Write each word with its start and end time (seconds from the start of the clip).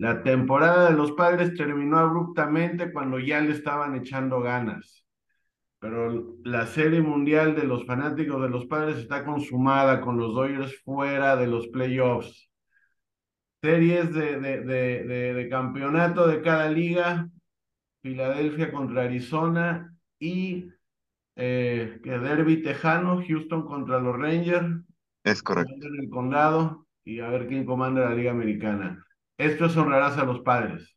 La 0.00 0.22
temporada 0.22 0.90
de 0.90 0.96
los 0.96 1.12
padres 1.12 1.54
terminó 1.54 1.98
abruptamente 1.98 2.90
cuando 2.90 3.18
ya 3.18 3.40
le 3.40 3.52
estaban 3.52 3.94
echando 3.94 4.40
ganas. 4.40 5.06
Pero 5.78 6.36
la 6.44 6.66
serie 6.66 7.02
mundial 7.02 7.54
de 7.54 7.64
los 7.64 7.86
fanáticos 7.86 8.42
de 8.42 8.48
los 8.48 8.66
padres 8.66 8.98
está 8.98 9.24
consumada 9.24 10.00
con 10.00 10.18
los 10.18 10.34
Dodgers 10.34 10.80
fuera 10.84 11.36
de 11.36 11.48
los 11.48 11.68
playoffs. 11.68 12.50
Series 13.62 14.12
de, 14.14 14.40
de, 14.40 14.60
de, 14.62 15.34
de 15.34 15.48
campeonato 15.48 16.26
de 16.26 16.40
cada 16.42 16.70
liga. 16.70 17.28
Filadelfia 18.02 18.72
contra 18.72 19.02
Arizona 19.02 19.94
y 20.18 20.70
eh, 21.36 22.00
que 22.02 22.18
Derby 22.18 22.62
Tejano, 22.62 23.22
Houston 23.26 23.66
contra 23.66 24.00
los 24.00 24.16
Rangers. 24.16 24.82
Es 25.24 25.42
correcto. 25.42 25.74
En 25.74 26.00
el 26.00 26.10
condado 26.10 26.86
y 27.04 27.20
a 27.20 27.28
ver 27.28 27.46
quién 27.48 27.66
comanda 27.66 28.08
la 28.08 28.14
Liga 28.14 28.30
Americana. 28.30 29.06
Esto 29.40 29.64
es 29.64 29.76
honrarás 29.78 30.18
a 30.18 30.24
los 30.24 30.40
padres. 30.40 30.94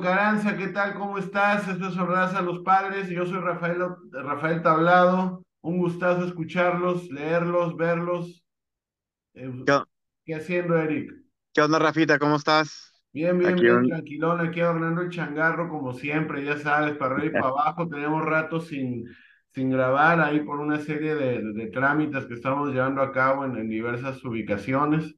Caranza, 0.00 0.56
¿qué 0.56 0.68
tal? 0.68 0.94
¿Cómo 0.94 1.18
estás? 1.18 1.68
Esto 1.68 1.88
es 1.88 1.96
a 1.96 2.42
los 2.42 2.60
Padres. 2.60 3.08
Yo 3.08 3.26
soy 3.26 3.40
Rafael, 3.40 3.78
Rafael 4.12 4.62
Tablado. 4.62 5.42
Un 5.62 5.78
gustazo 5.78 6.24
escucharlos, 6.24 7.10
leerlos, 7.10 7.76
verlos. 7.76 8.44
Eh, 9.34 9.50
¿Qué, 10.24 10.34
haciendo, 10.34 10.76
Eric? 10.76 11.12
¿Qué 11.52 11.60
onda, 11.60 11.78
Rafita? 11.78 12.18
¿Cómo 12.18 12.36
estás? 12.36 12.92
Bien, 13.12 13.38
bien, 13.38 13.56
bien, 13.56 13.88
tranquilón. 13.88 14.40
Aquí 14.40 14.60
adornando 14.60 15.02
el 15.02 15.10
changarro, 15.10 15.68
como 15.68 15.92
siempre, 15.92 16.44
ya 16.44 16.58
sabes, 16.58 16.96
para 16.96 17.14
arriba 17.14 17.38
y 17.38 17.40
para 17.40 17.48
abajo. 17.52 17.88
Tenemos 17.88 18.24
rato 18.24 18.60
sin, 18.60 19.04
sin 19.50 19.70
grabar 19.70 20.20
ahí 20.20 20.40
por 20.40 20.60
una 20.60 20.78
serie 20.78 21.14
de, 21.14 21.42
de, 21.52 21.66
trámites 21.68 22.26
que 22.26 22.34
estamos 22.34 22.72
llevando 22.72 23.02
a 23.02 23.12
cabo 23.12 23.44
en, 23.44 23.56
en 23.56 23.68
diversas 23.68 24.22
ubicaciones. 24.24 25.16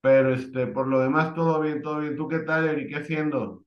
Pero 0.00 0.32
este, 0.32 0.66
por 0.66 0.86
lo 0.86 1.00
demás, 1.00 1.34
todo 1.34 1.60
bien, 1.60 1.82
todo 1.82 2.00
bien. 2.00 2.16
¿Tú 2.16 2.28
qué 2.28 2.38
tal, 2.40 2.66
Eric? 2.68 2.88
¿Qué 2.88 2.96
haciendo? 2.96 3.64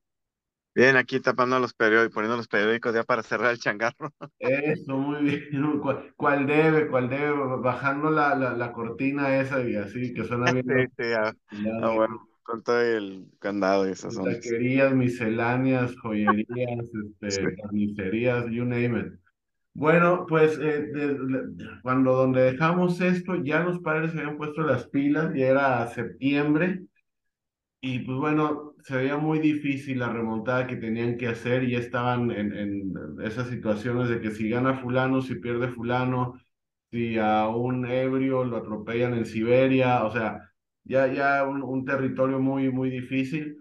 Bien, 0.74 0.96
aquí 0.96 1.20
tapando 1.20 1.60
los 1.60 1.74
periódicos, 1.74 2.14
poniendo 2.14 2.38
los 2.38 2.48
periódicos 2.48 2.94
ya 2.94 3.04
para 3.04 3.24
cerrar 3.24 3.52
el 3.52 3.60
changarro. 3.60 4.12
Eso, 4.40 4.98
muy 4.98 5.24
bien. 5.24 5.82
¿Cuál, 6.16 6.48
debe? 6.48 6.88
¿Cuál 6.88 7.10
debe? 7.10 7.32
Bajando 7.62 8.10
la, 8.10 8.36
la, 8.36 8.56
la, 8.56 8.72
cortina 8.72 9.38
esa 9.40 9.62
y 9.62 9.76
así, 9.76 10.14
que 10.14 10.24
suena 10.24 10.52
bien. 10.54 10.66
Sí, 10.66 11.04
sí, 11.04 11.12
ah, 11.14 11.34
ah, 11.82 11.94
bueno, 11.94 12.26
con 12.44 12.64
todo 12.64 12.80
el 12.80 13.28
candado 13.40 13.88
y 13.88 13.92
esas 13.92 14.18
cosas. 14.18 14.36
Taquerías, 14.36 14.94
misceláneas, 14.94 15.94
joyerías, 15.98 16.46
este, 17.22 17.56
carnicerías, 17.58 18.46
you 18.50 18.64
name 18.64 18.98
it. 18.98 19.22
Bueno, 19.74 20.26
pues 20.28 20.60
eh, 20.62 20.92
cuando 21.82 22.14
donde 22.14 22.44
dejamos 22.44 23.00
esto, 23.00 23.36
ya 23.36 23.62
los 23.62 23.80
padres 23.80 24.12
se 24.12 24.20
habían 24.20 24.38
puesto 24.38 24.62
las 24.64 24.88
pilas, 24.88 25.34
ya 25.34 25.48
era 25.48 25.88
septiembre, 25.88 26.84
y 27.82 28.00
pues 28.00 28.18
bueno, 28.18 28.76
se 28.84 28.96
veía 28.98 29.18
muy 29.18 29.40
difícil 29.40 30.00
la 30.00 30.10
remontada 30.10 30.68
que 30.68 30.76
tenían 30.78 31.18
que 31.18 31.28
hacer 31.28 31.64
y 31.64 31.76
estaban 31.76 32.30
en, 32.32 32.54
en 32.54 32.94
esas 33.24 33.50
situaciones 33.50 34.10
de 34.10 34.22
que 34.22 34.32
si 34.32 34.50
gana 34.50 34.76
fulano, 34.76 35.22
si 35.22 35.36
pierde 35.36 35.70
fulano, 35.70 36.36
si 36.92 37.18
a 37.20 37.48
un 37.50 37.86
ebrio 37.88 38.44
lo 38.46 38.58
atropellan 38.58 39.16
en 39.16 39.26
Siberia, 39.26 40.04
o 40.06 40.12
sea, 40.12 40.40
ya, 40.84 41.08
ya 41.14 41.44
un, 41.48 41.64
un 41.64 41.86
territorio 41.86 42.40
muy, 42.40 42.72
muy 42.72 42.90
difícil. 42.92 43.58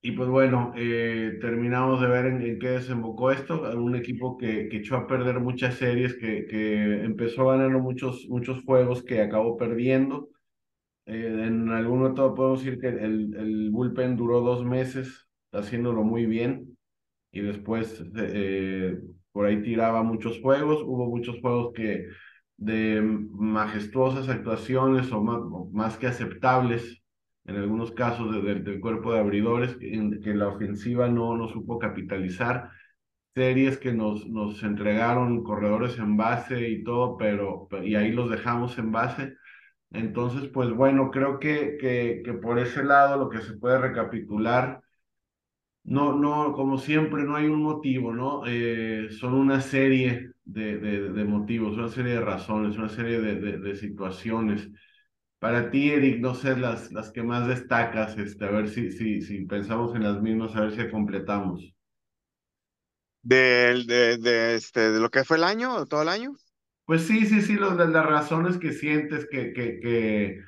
Y 0.00 0.12
pues 0.12 0.28
bueno, 0.28 0.72
eh, 0.76 1.38
terminamos 1.40 2.00
de 2.00 2.06
ver 2.08 2.26
en, 2.26 2.40
en, 2.42 2.58
qué 2.60 2.68
desembocó 2.70 3.32
esto. 3.32 3.62
Un 3.76 3.96
equipo 3.96 4.36
que, 4.38 4.68
que 4.68 4.78
echó 4.78 4.96
a 4.96 5.06
perder 5.08 5.40
muchas 5.40 5.74
series, 5.74 6.14
que, 6.14 6.46
que 6.46 7.04
empezó 7.04 7.46
ganando 7.48 7.80
muchos, 7.80 8.26
muchos 8.28 8.62
juegos 8.64 9.02
que 9.02 9.20
acabó 9.22 9.56
perdiendo. 9.56 10.28
Eh, 11.08 11.46
en 11.46 11.70
algún 11.70 12.00
momento 12.00 12.34
podemos 12.34 12.62
decir 12.62 12.78
que 12.80 12.88
el, 12.88 13.34
el 13.34 13.70
bullpen 13.70 14.16
duró 14.16 14.40
dos 14.42 14.64
meses 14.64 15.26
haciéndolo 15.52 16.04
muy 16.04 16.26
bien 16.26 16.76
y 17.32 17.40
después 17.40 18.04
eh, 18.16 18.98
por 19.32 19.46
ahí 19.46 19.62
tiraba 19.62 20.02
muchos 20.02 20.38
juegos. 20.40 20.82
Hubo 20.84 21.06
muchos 21.06 21.40
juegos 21.40 21.72
que 21.74 22.08
de 22.58 23.00
majestuosas 23.02 24.28
actuaciones 24.28 25.10
o 25.12 25.22
más, 25.22 25.40
más 25.72 25.96
que 25.96 26.08
aceptables 26.08 27.02
en 27.46 27.56
algunos 27.56 27.92
casos 27.92 28.30
del 28.44 28.80
cuerpo 28.80 29.14
de 29.14 29.20
abridores 29.20 29.78
en 29.80 30.20
que 30.20 30.34
la 30.34 30.48
ofensiva 30.48 31.08
no, 31.08 31.36
no 31.38 31.48
supo 31.48 31.78
capitalizar 31.78 32.70
series 33.34 33.78
que 33.78 33.94
nos, 33.94 34.26
nos 34.26 34.62
entregaron 34.62 35.42
corredores 35.42 35.98
en 35.98 36.18
base 36.18 36.68
y 36.68 36.84
todo, 36.84 37.16
pero 37.16 37.68
y 37.82 37.94
ahí 37.94 38.12
los 38.12 38.28
dejamos 38.30 38.76
en 38.78 38.92
base 38.92 39.34
entonces, 39.90 40.48
pues 40.52 40.70
bueno, 40.70 41.10
creo 41.10 41.38
que, 41.38 41.76
que, 41.80 42.22
que 42.24 42.32
por 42.34 42.58
ese 42.58 42.84
lado 42.84 43.16
lo 43.18 43.28
que 43.30 43.40
se 43.40 43.54
puede 43.54 43.78
recapitular, 43.78 44.82
no, 45.84 46.12
no, 46.14 46.52
como 46.52 46.78
siempre, 46.78 47.22
no 47.24 47.36
hay 47.36 47.46
un 47.46 47.62
motivo, 47.62 48.12
¿no? 48.12 48.42
Eh, 48.46 49.08
son 49.18 49.34
una 49.34 49.60
serie 49.60 50.32
de, 50.44 50.78
de, 50.78 51.24
motivos, 51.24 51.76
una 51.76 51.88
serie 51.88 52.14
de 52.14 52.20
razones, 52.20 52.76
una 52.76 52.88
serie 52.90 53.20
de, 53.20 53.58
de, 53.58 53.76
situaciones. 53.76 54.68
Para 55.38 55.70
ti, 55.70 55.90
Eric, 55.90 56.20
no 56.20 56.34
sé, 56.34 56.56
las, 56.56 56.92
las 56.92 57.10
que 57.12 57.22
más 57.22 57.48
destacas, 57.48 58.18
este, 58.18 58.44
a 58.44 58.50
ver 58.50 58.68
si, 58.68 58.90
si, 58.92 59.22
si 59.22 59.46
pensamos 59.46 59.94
en 59.96 60.04
las 60.04 60.20
mismas, 60.20 60.54
a 60.56 60.62
ver 60.62 60.72
si 60.72 60.90
completamos. 60.90 61.74
De, 63.22 63.84
de, 63.86 64.54
este, 64.54 64.90
de 64.90 65.00
lo 65.00 65.10
que 65.10 65.24
fue 65.24 65.36
el 65.36 65.44
año, 65.44 65.86
todo 65.86 66.02
el 66.02 66.08
año. 66.08 66.36
Pues 66.88 67.06
sí, 67.06 67.26
sí, 67.26 67.42
sí, 67.42 67.54
las 67.56 68.06
razones 68.06 68.56
que 68.56 68.72
sientes 68.72 69.28
que, 69.30 69.52
que, 69.52 69.78
que 69.78 70.40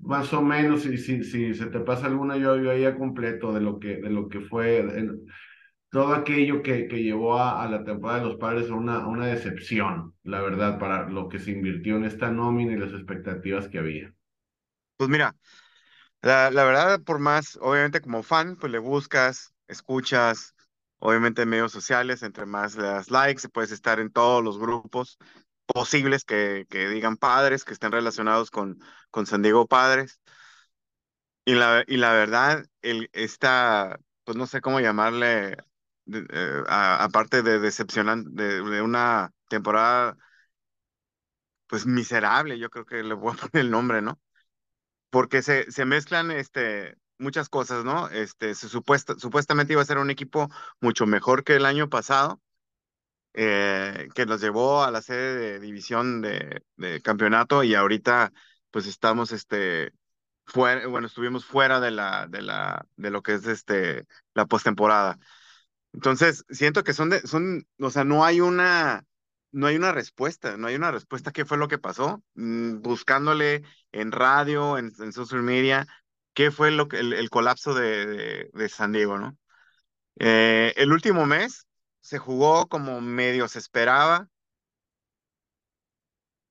más 0.00 0.32
o 0.32 0.42
menos, 0.42 0.82
si, 0.82 0.98
si, 0.98 1.22
si 1.22 1.54
se 1.54 1.66
te 1.66 1.78
pasa 1.78 2.06
alguna, 2.06 2.36
yo, 2.36 2.56
yo 2.56 2.76
ya 2.76 2.96
completo 2.96 3.52
de 3.52 3.60
lo 3.60 3.78
que, 3.78 3.98
de 3.98 4.10
lo 4.10 4.28
que 4.28 4.40
fue 4.40 4.84
todo 5.92 6.12
aquello 6.12 6.60
que, 6.60 6.88
que 6.88 7.04
llevó 7.04 7.38
a, 7.38 7.62
a, 7.62 7.70
la 7.70 7.84
temporada 7.84 8.18
de 8.18 8.26
los 8.26 8.36
padres 8.36 8.68
a 8.68 8.74
una, 8.74 9.06
una 9.06 9.28
decepción, 9.28 10.12
la 10.24 10.40
verdad, 10.40 10.80
para 10.80 11.08
lo 11.08 11.28
que 11.28 11.38
se 11.38 11.52
invirtió 11.52 11.94
en 11.98 12.04
esta 12.04 12.32
nómina 12.32 12.72
y 12.72 12.78
las 12.78 12.92
expectativas 12.92 13.68
que 13.68 13.78
había. 13.78 14.12
Pues 14.96 15.08
mira, 15.08 15.36
la, 16.20 16.50
la 16.50 16.64
verdad, 16.64 17.00
por 17.00 17.20
más, 17.20 17.56
obviamente 17.62 18.00
como 18.00 18.24
fan, 18.24 18.56
pues 18.56 18.72
le 18.72 18.80
buscas, 18.80 19.54
escuchas, 19.68 20.56
obviamente 20.98 21.42
en 21.42 21.48
medios 21.50 21.70
sociales, 21.70 22.24
entre 22.24 22.44
más 22.44 22.74
le 22.74 22.88
das 22.88 23.12
likes, 23.12 23.48
puedes 23.48 23.70
estar 23.70 24.00
en 24.00 24.10
todos 24.10 24.42
los 24.42 24.58
grupos 24.58 25.16
posibles 25.66 26.24
que, 26.24 26.66
que 26.70 26.88
digan 26.88 27.16
padres, 27.16 27.64
que 27.64 27.72
estén 27.74 27.92
relacionados 27.92 28.50
con, 28.50 28.78
con 29.10 29.26
San 29.26 29.42
Diego 29.42 29.66
Padres. 29.66 30.20
Y 31.44 31.54
la, 31.54 31.84
y 31.86 31.96
la 31.96 32.12
verdad, 32.12 32.64
el, 32.82 33.08
esta, 33.12 34.00
pues 34.24 34.36
no 34.36 34.46
sé 34.46 34.60
cómo 34.60 34.80
llamarle, 34.80 35.56
eh, 36.12 36.64
aparte 36.68 37.42
de 37.42 37.60
decepcionante, 37.60 38.30
de, 38.32 38.62
de, 38.62 38.82
una 38.82 39.32
temporada, 39.48 40.16
pues 41.66 41.86
miserable, 41.86 42.58
yo 42.58 42.70
creo 42.70 42.84
que 42.86 43.02
le 43.02 43.14
voy 43.14 43.32
a 43.34 43.36
poner 43.50 43.64
el 43.66 43.70
nombre, 43.70 44.02
¿no? 44.02 44.20
Porque 45.10 45.42
se, 45.42 45.70
se 45.72 45.84
mezclan 45.86 46.30
este, 46.30 46.96
muchas 47.18 47.48
cosas, 47.48 47.84
¿no? 47.84 48.08
Este, 48.10 48.54
se 48.54 48.68
supuesta, 48.68 49.14
supuestamente 49.18 49.72
iba 49.74 49.82
a 49.82 49.86
ser 49.86 49.98
un 49.98 50.10
equipo 50.10 50.48
mucho 50.80 51.06
mejor 51.06 51.44
que 51.44 51.56
el 51.56 51.66
año 51.66 51.88
pasado, 51.90 52.40
eh, 53.38 54.08
que 54.14 54.26
nos 54.26 54.40
llevó 54.40 54.82
a 54.82 54.90
la 54.90 55.02
sede 55.02 55.36
de 55.36 55.60
división 55.60 56.22
de, 56.22 56.62
campeonato 57.02 57.64
y 57.64 57.74
ahorita 57.74 58.32
pues 58.70 58.86
estamos 58.86 59.32
este 59.32 59.92
fuera, 60.46 60.86
bueno, 60.88 61.06
estuvimos 61.06 61.44
fuera 61.44 61.80
de 61.80 61.90
la 61.90 62.26
de 62.28 62.42
la 62.42 62.86
de 62.96 63.10
lo 63.10 63.22
que 63.22 63.34
es 63.34 63.46
este 63.46 64.06
la 64.34 64.46
postemporada. 64.46 65.18
Entonces, 65.92 66.44
siento 66.50 66.84
que 66.84 66.94
son 66.94 67.12
son, 67.24 67.66
o 67.80 67.90
sea, 67.90 68.04
no 68.04 68.24
hay 68.24 68.40
una 68.40 69.04
no 69.52 69.66
hay 69.66 69.76
una 69.76 69.92
respuesta, 69.92 70.56
no 70.56 70.68
hay 70.68 70.76
una 70.76 70.90
respuesta 70.90 71.32
qué 71.32 71.44
fue 71.44 71.58
lo 71.58 71.68
que 71.68 71.78
pasó, 71.78 72.22
mm, 72.34 72.80
buscándole 72.82 73.62
en 73.92 74.12
radio, 74.12 74.78
en, 74.78 74.92
en, 74.98 75.12
social 75.12 75.42
media, 75.42 75.86
qué 76.34 76.50
fue 76.50 76.70
lo 76.70 76.88
que 76.88 76.98
el, 77.00 77.30
colapso 77.30 77.74
de, 77.74 78.06
de, 78.06 78.50
de, 78.52 78.68
San 78.68 78.92
Diego, 78.92 79.18
¿no? 79.18 79.36
Eh, 80.18 80.74
el 80.76 80.92
último 80.92 81.26
mes 81.26 81.65
se 82.06 82.18
jugó 82.18 82.68
como 82.68 83.00
medio 83.00 83.48
se 83.48 83.58
esperaba. 83.58 84.28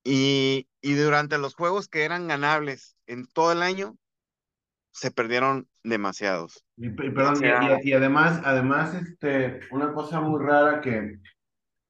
Y, 0.04 0.68
y 0.82 0.94
durante 0.96 1.38
los 1.38 1.56
juegos 1.56 1.88
que 1.88 2.04
eran 2.04 2.28
ganables 2.28 2.98
en 3.08 3.26
todo 3.26 3.54
el 3.54 3.62
año, 3.62 3.96
se 4.92 5.12
perdieron 5.12 5.70
demasiados. 5.82 6.66
Y, 6.76 6.90
perdón, 6.90 7.42
y, 7.84 7.94
además, 7.94 8.42
además, 8.44 8.96
este, 8.96 9.62
una 9.72 9.94
cosa 9.94 10.20
muy 10.20 10.44
rara 10.44 10.82
que 10.82 11.20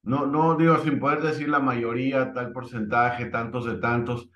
no, 0.03 0.27
no 0.27 0.55
digo 0.57 0.77
sin 0.83 0.99
poder 0.99 1.23
decir 1.23 1.49
la 1.49 1.59
mayoría, 1.59 2.33
tal 2.33 2.51
porcentaje, 2.51 3.25
tantos 3.25 3.65
de 3.65 3.79
tantos, 3.79 4.29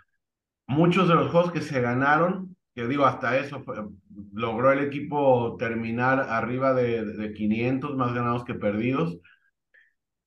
muchos 0.65 1.07
de 1.07 1.13
los 1.13 1.29
juegos 1.29 1.51
que 1.51 1.61
se 1.61 1.79
ganaron, 1.81 2.48
que 2.75 2.87
digo, 2.87 3.05
hasta 3.05 3.37
eso 3.37 3.63
logró 4.33 4.71
el 4.71 4.79
equipo 4.79 5.55
terminar 5.57 6.19
arriba 6.19 6.73
de, 6.73 7.05
de 7.05 7.33
500 7.33 7.95
más 7.95 8.13
ganados 8.13 8.45
que 8.45 8.53
perdidos, 8.53 9.19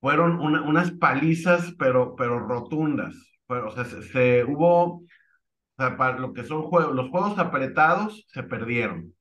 fueron 0.03 0.41
unas 0.41 0.91
palizas, 0.91 1.75
pero, 1.79 2.17
pero 2.17 2.41
rotundas. 2.41 3.15
o 3.47 3.71
sea, 3.71 3.85
se, 3.85 4.45
hubo, 4.45 4.97
o 4.97 5.07
sea, 5.79 5.97
para 5.97 6.19
lo 6.19 6.33
que 6.33 6.43
son 6.43 6.63
juegos, 6.63 6.93
los 6.93 7.09
juegos 7.09 7.39
apretados 7.39 8.27
se 8.29 8.43
perdieron. 8.43 9.15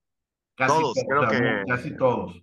Casi 0.56 0.80
todos, 0.80 0.98
creo 1.08 1.28
que... 1.28 1.64
Casi 1.68 1.96
todos. 1.96 2.42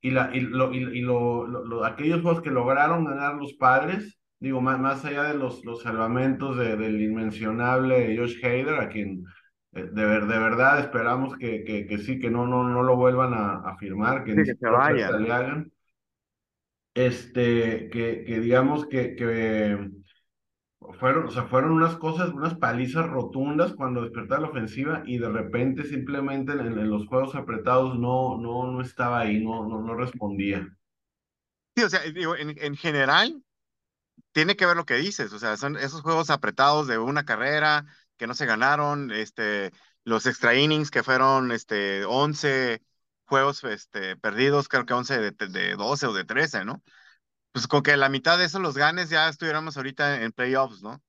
Y, 0.00 0.10
la, 0.10 0.30
y, 0.34 0.40
lo, 0.40 0.72
y, 0.72 1.00
lo, 1.00 1.84
aquellos 1.84 2.20
juegos 2.22 2.42
que 2.42 2.50
lograron 2.50 3.04
ganar 3.04 3.36
los 3.36 3.52
padres, 3.54 4.18
digo, 4.40 4.60
más, 4.60 4.80
más 4.80 5.04
allá 5.04 5.22
de 5.24 5.34
los, 5.34 5.64
los 5.64 5.82
salvamentos 5.82 6.56
del 6.56 7.00
inmencionable 7.00 8.16
Josh 8.16 8.44
Hader, 8.44 8.80
a 8.80 8.88
quien 8.88 9.24
de, 9.86 10.04
ver, 10.04 10.26
de 10.26 10.38
verdad 10.38 10.80
esperamos 10.80 11.36
que, 11.36 11.64
que, 11.64 11.86
que, 11.86 11.98
sí, 11.98 12.18
que 12.18 12.30
no, 12.30 12.46
no, 12.46 12.64
no 12.68 12.82
lo 12.82 12.96
vuelvan 12.96 13.32
a, 13.34 13.76
firmar, 13.78 14.24
que, 14.24 14.44
se 14.44 14.56
vaya. 14.62 15.10
le 15.12 15.32
hagan 15.32 15.72
este, 16.94 17.88
que, 17.90 18.24
que 18.24 18.40
digamos 18.40 18.86
que, 18.86 19.14
que 19.14 19.90
fueron, 20.98 21.26
o 21.26 21.30
sea, 21.30 21.44
fueron 21.44 21.72
unas 21.72 21.96
cosas, 21.96 22.30
unas 22.30 22.56
palizas 22.56 23.06
rotundas 23.06 23.72
cuando 23.74 24.02
despertaba 24.02 24.42
la 24.42 24.48
ofensiva 24.48 25.02
y 25.06 25.18
de 25.18 25.28
repente 25.28 25.84
simplemente 25.84 26.52
en, 26.52 26.90
los 26.90 27.06
juegos 27.06 27.34
apretados 27.34 27.98
no, 27.98 28.38
no, 28.38 28.72
no 28.72 28.80
estaba 28.80 29.20
ahí, 29.20 29.44
no, 29.44 29.68
no, 29.68 29.80
no 29.80 29.94
respondía. 29.94 30.68
Sí, 31.76 31.84
o 31.84 31.88
sea, 31.88 32.00
digo, 32.00 32.34
en, 32.36 32.54
en 32.58 32.76
general 32.76 33.42
tiene 34.32 34.56
que 34.56 34.66
ver 34.66 34.76
lo 34.76 34.86
que 34.86 34.96
dices, 34.96 35.32
o 35.32 35.38
sea, 35.38 35.56
son 35.56 35.76
esos 35.76 36.02
juegos 36.02 36.30
apretados 36.30 36.86
de 36.88 36.98
una 36.98 37.24
carrera 37.24 37.86
que 38.18 38.26
no 38.26 38.34
se 38.34 38.46
ganaron, 38.46 39.10
este, 39.12 39.72
los 40.04 40.26
extra 40.26 40.54
innings 40.54 40.90
que 40.90 41.02
fueron 41.02 41.52
este, 41.52 42.04
11 42.04 42.82
juegos 43.24 43.64
este, 43.64 44.16
perdidos, 44.16 44.68
creo 44.68 44.86
que 44.86 44.94
11 44.94 45.18
de, 45.18 45.30
de 45.48 45.76
12 45.76 46.06
o 46.06 46.12
de 46.14 46.24
13, 46.24 46.64
¿no? 46.64 46.82
Pues 47.52 47.66
con 47.68 47.82
que 47.82 47.96
la 47.96 48.08
mitad 48.08 48.38
de 48.38 48.46
eso 48.46 48.60
los 48.60 48.76
ganes 48.76 49.10
ya 49.10 49.28
estuviéramos 49.28 49.76
ahorita 49.76 50.22
en 50.22 50.32
playoffs, 50.32 50.82
¿no? 50.82 51.02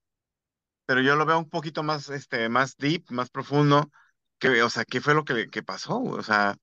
Pero 0.86 1.02
yo 1.02 1.16
lo 1.16 1.26
veo 1.26 1.40
un 1.40 1.50
poquito 1.50 1.84
más, 1.84 2.10
este, 2.10 2.50
más 2.50 2.76
deep, 2.78 3.06
más 3.12 3.30
profundo, 3.30 3.92
que, 4.40 4.62
o 4.64 4.70
sea, 4.70 4.86
¿qué 4.86 5.02
fue 5.02 5.14
lo 5.14 5.24
que, 5.26 5.48
que 5.48 5.64
pasó? 5.64 6.02
O 6.02 6.24
sea, 6.24 6.56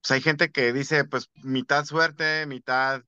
pues 0.00 0.10
hay 0.12 0.20
gente 0.22 0.50
que 0.52 0.72
dice, 0.72 1.04
pues 1.04 1.30
mitad 1.42 1.84
suerte, 1.84 2.46
mitad 2.46 3.02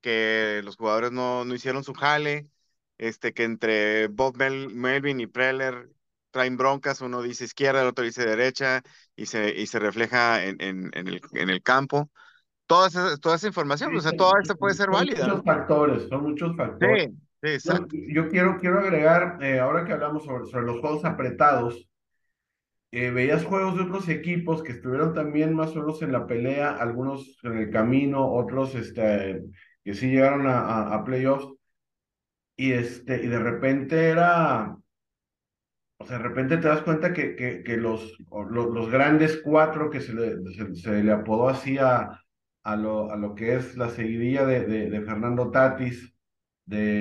que 0.00 0.62
los 0.64 0.76
jugadores 0.76 1.12
no, 1.12 1.44
no 1.44 1.54
hicieron 1.54 1.84
su 1.84 1.94
jale, 1.94 2.48
este, 2.98 3.32
que 3.34 3.44
entre 3.44 4.08
Bob 4.08 4.36
Melvin 4.36 5.20
y 5.20 5.26
Preller 5.26 5.90
traen 6.38 6.56
broncas, 6.56 7.00
uno 7.00 7.20
dice 7.20 7.44
izquierda, 7.44 7.82
el 7.82 7.88
otro 7.88 8.04
dice 8.04 8.24
derecha, 8.24 8.82
y 9.16 9.26
se, 9.26 9.50
y 9.50 9.66
se 9.66 9.80
refleja 9.80 10.44
en, 10.44 10.56
en, 10.60 10.90
en, 10.94 11.08
el, 11.08 11.20
en 11.32 11.50
el 11.50 11.62
campo. 11.64 12.10
Toda 12.66 12.86
esa, 12.86 13.16
toda 13.16 13.34
esa 13.34 13.48
información, 13.48 13.96
o 13.96 14.00
sea, 14.00 14.12
toda 14.12 14.34
esta 14.40 14.54
puede 14.54 14.74
ser 14.74 14.88
válida. 14.88 15.18
Son 15.18 15.30
muchos 15.30 15.44
factores, 15.44 16.08
son 16.08 16.22
muchos 16.22 16.56
factores. 16.56 17.06
Sí, 17.06 17.16
sí, 17.42 17.48
exacto. 17.48 17.96
Yo, 18.14 18.28
quiero, 18.28 18.56
quiero 18.60 18.78
agregar, 18.78 19.38
eh, 19.42 19.58
ahora 19.58 19.84
que 19.84 19.92
hablamos 19.94 20.24
sobre, 20.24 20.44
sobre 20.46 20.66
los 20.66 20.78
juegos 20.80 21.04
apretados, 21.04 21.88
eh, 22.92 23.10
veías 23.10 23.44
juegos 23.44 23.76
de 23.76 23.82
otros 23.82 24.08
equipos 24.08 24.62
que 24.62 24.72
estuvieron 24.72 25.12
también 25.12 25.54
más 25.54 25.74
o 25.74 25.80
menos 25.80 26.00
en 26.02 26.12
la 26.12 26.28
pelea, 26.28 26.76
algunos 26.76 27.40
en 27.42 27.58
el 27.58 27.70
camino, 27.70 28.32
otros 28.32 28.76
este, 28.76 29.42
que 29.82 29.94
sí 29.94 30.10
llegaron 30.10 30.46
a, 30.46 30.60
a, 30.60 30.94
a 30.94 31.04
playoffs, 31.04 31.48
y, 32.54 32.72
este, 32.72 33.24
y 33.24 33.26
de 33.28 33.38
repente 33.38 34.08
era, 34.08 34.76
sea, 36.08 36.18
de 36.18 36.24
repente 36.24 36.56
te 36.56 36.68
das 36.68 36.82
cuenta 36.82 37.12
que, 37.12 37.36
que, 37.36 37.62
que 37.62 37.76
los, 37.76 38.18
los, 38.50 38.90
grandes 38.90 39.40
cuatro 39.44 39.90
que 39.90 40.00
se 40.00 40.12
le, 40.14 40.74
se, 40.74 41.02
le 41.02 41.12
apodó 41.12 41.48
así 41.48 41.78
a, 41.78 42.20
a, 42.62 42.76
lo, 42.76 43.10
a 43.10 43.16
lo 43.16 43.34
que 43.34 43.56
es 43.56 43.76
la 43.76 43.88
seguidilla 43.90 44.44
de, 44.44 44.66
de, 44.66 45.00
Fernando 45.02 45.50
Tatis, 45.50 46.14
de, 46.66 46.98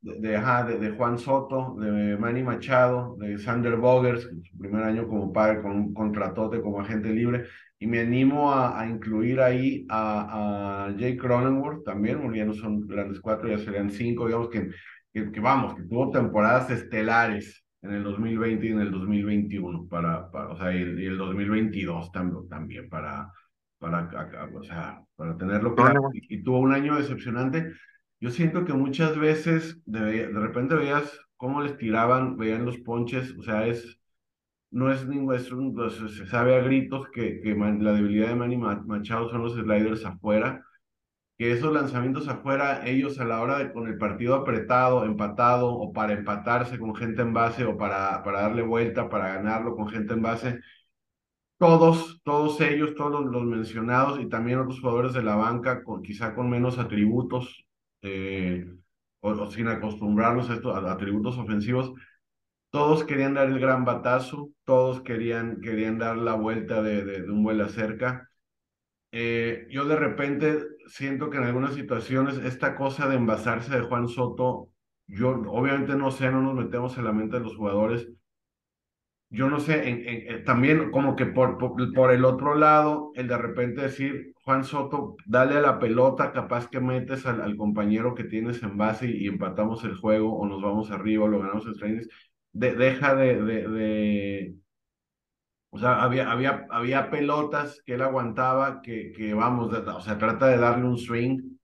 de, 0.00 0.78
de, 0.78 0.90
Juan 0.90 1.18
Soto, 1.18 1.76
de 1.78 2.16
Manny 2.16 2.42
Machado, 2.42 3.16
de 3.18 3.38
Sander 3.38 3.76
Bogers, 3.76 4.26
en 4.30 4.42
su 4.42 4.56
primer 4.58 4.84
año 4.84 5.08
como 5.08 5.32
padre, 5.32 5.62
con 5.62 5.72
un 5.72 5.94
contratote 5.94 6.60
como 6.60 6.80
agente 6.80 7.10
libre, 7.10 7.46
y 7.78 7.86
me 7.86 8.00
animo 8.00 8.52
a, 8.52 8.78
a 8.80 8.86
incluir 8.86 9.40
ahí 9.40 9.86
a, 9.88 10.86
a 10.86 10.90
Jake 10.96 11.18
Cronenworth 11.18 11.84
también, 11.84 12.20
porque 12.20 12.38
ya 12.38 12.44
no 12.44 12.54
son 12.54 12.86
grandes 12.86 13.20
cuatro, 13.20 13.48
ya 13.48 13.58
serían 13.58 13.90
cinco, 13.90 14.26
digamos 14.26 14.48
que, 14.48 14.70
que, 15.12 15.30
que 15.32 15.40
vamos, 15.40 15.74
que 15.74 15.82
tuvo 15.82 16.10
temporadas 16.10 16.70
estelares 16.70 17.64
en 17.82 17.92
el 17.92 18.02
2020 18.04 18.66
y 18.66 18.70
en 18.70 18.80
el 18.80 18.90
2021, 18.90 19.88
para, 19.88 20.30
para 20.30 20.48
o 20.48 20.56
sea, 20.56 20.74
y, 20.74 20.82
el 20.82 21.16
2022 21.16 22.12
también, 22.12 22.48
también 22.48 22.88
para, 22.88 23.32
para, 23.78 24.08
o 24.54 24.62
sea, 24.62 25.02
para 25.16 25.36
tenerlo 25.36 25.74
claro. 25.74 26.10
Y, 26.12 26.42
tuvo 26.42 26.58
un 26.60 26.72
año 26.72 26.96
decepcionante. 26.96 27.72
Yo 28.20 28.30
siento 28.30 28.64
que 28.64 28.74
muchas 28.74 29.18
veces 29.18 29.80
de, 29.86 30.28
de 30.28 30.40
repente 30.40 30.74
veías 30.74 31.18
cómo 31.36 31.62
les 31.62 31.78
tiraban, 31.78 32.36
veían 32.36 32.66
los 32.66 32.78
ponches, 32.78 33.34
o 33.38 33.42
sea, 33.42 33.66
es, 33.66 33.98
no 34.70 34.92
es 34.92 35.06
ningún, 35.08 35.34
es 35.34 35.50
un, 35.50 35.74
pues, 35.74 35.94
se 35.94 36.26
sabe 36.26 36.54
a 36.54 36.60
gritos 36.60 37.08
que, 37.12 37.40
que 37.40 37.54
la 37.54 37.92
debilidad 37.92 38.28
de 38.28 38.34
Manny 38.34 38.58
Machado 38.58 39.30
son 39.30 39.42
los 39.42 39.54
sliders 39.54 40.04
afuera, 40.04 40.62
que 41.40 41.52
esos 41.52 41.72
lanzamientos 41.72 42.28
afuera, 42.28 42.86
ellos 42.86 43.18
a 43.18 43.24
la 43.24 43.40
hora 43.40 43.56
de 43.58 43.72
con 43.72 43.88
el 43.88 43.96
partido 43.96 44.34
apretado, 44.34 45.06
empatado, 45.06 45.72
o 45.72 45.90
para 45.90 46.12
empatarse 46.12 46.78
con 46.78 46.94
gente 46.94 47.22
en 47.22 47.32
base, 47.32 47.64
o 47.64 47.78
para, 47.78 48.22
para 48.22 48.42
darle 48.42 48.60
vuelta, 48.62 49.08
para 49.08 49.36
ganarlo 49.36 49.74
con 49.74 49.88
gente 49.88 50.12
en 50.12 50.20
base, 50.20 50.60
todos, 51.58 52.20
todos 52.24 52.60
ellos, 52.60 52.94
todos 52.94 53.24
los, 53.24 53.44
mencionados, 53.44 54.20
y 54.20 54.28
también 54.28 54.58
otros 54.58 54.80
jugadores 54.80 55.14
de 55.14 55.22
la 55.22 55.36
banca, 55.36 55.82
con, 55.82 56.02
quizá 56.02 56.34
con 56.34 56.50
menos 56.50 56.78
atributos, 56.78 57.66
eh, 58.02 58.66
o, 59.20 59.46
sin 59.50 59.68
acostumbrarlos 59.68 60.50
a 60.50 60.54
estos 60.56 60.76
atributos 60.76 61.38
ofensivos, 61.38 61.94
todos 62.70 63.04
querían 63.04 63.32
dar 63.34 63.48
el 63.48 63.58
gran 63.60 63.86
batazo, 63.86 64.50
todos 64.64 65.00
querían, 65.00 65.62
querían 65.62 65.98
dar 65.98 66.18
la 66.18 66.34
vuelta 66.34 66.82
de, 66.82 67.02
de, 67.04 67.22
de 67.22 67.30
un 67.30 67.42
vuelo 67.42 67.66
cerca. 67.70 68.29
Eh, 69.12 69.66
yo 69.70 69.86
de 69.86 69.96
repente 69.96 70.58
siento 70.86 71.30
que 71.30 71.38
en 71.38 71.44
algunas 71.44 71.74
situaciones 71.74 72.38
esta 72.38 72.76
cosa 72.76 73.08
de 73.08 73.16
envasarse 73.16 73.74
de 73.74 73.82
Juan 73.82 74.08
Soto, 74.08 74.68
yo 75.06 75.30
obviamente 75.48 75.96
no 75.96 76.10
sé, 76.10 76.30
no 76.30 76.40
nos 76.42 76.54
metemos 76.54 76.96
en 76.98 77.04
la 77.04 77.12
mente 77.12 77.36
de 77.38 77.42
los 77.44 77.56
jugadores. 77.56 78.08
Yo 79.32 79.48
no 79.48 79.60
sé, 79.60 79.88
en, 79.88 80.02
eh, 80.06 80.42
también 80.44 80.90
como 80.90 81.14
que 81.14 81.26
por, 81.26 81.56
por, 81.58 82.12
el 82.12 82.24
otro 82.24 82.56
lado, 82.56 83.12
el 83.14 83.28
de 83.28 83.38
repente 83.38 83.82
decir, 83.82 84.32
Juan 84.42 84.64
Soto, 84.64 85.16
dale 85.24 85.56
a 85.56 85.60
la 85.60 85.78
pelota, 85.78 86.32
capaz 86.32 86.68
que 86.68 86.80
metes 86.80 87.26
al, 87.26 87.56
compañero 87.56 88.14
que 88.14 88.24
tienes 88.24 88.62
en 88.64 88.76
base 88.76 89.06
y, 89.08 89.28
empatamos 89.28 89.84
el 89.84 89.94
juego 89.96 90.36
o 90.36 90.46
nos 90.48 90.60
vamos 90.62 90.90
arriba 90.90 91.24
o 91.24 91.28
lo 91.28 91.38
ganamos 91.40 91.66
en 91.66 91.74
trainings. 91.74 92.08
De, 92.52 92.74
deja 92.74 93.14
de, 93.14 93.42
de 93.44 94.54
o 95.70 95.78
sea, 95.78 96.02
había, 96.02 96.30
había, 96.30 96.66
había 96.70 97.10
pelotas 97.10 97.80
que 97.86 97.94
él 97.94 98.02
aguantaba 98.02 98.82
que, 98.82 99.12
que 99.12 99.34
vamos, 99.34 99.72
o 99.72 100.00
sea, 100.00 100.18
trata 100.18 100.48
de 100.48 100.58
darle 100.58 100.84
un 100.84 100.98
swing, 100.98 101.56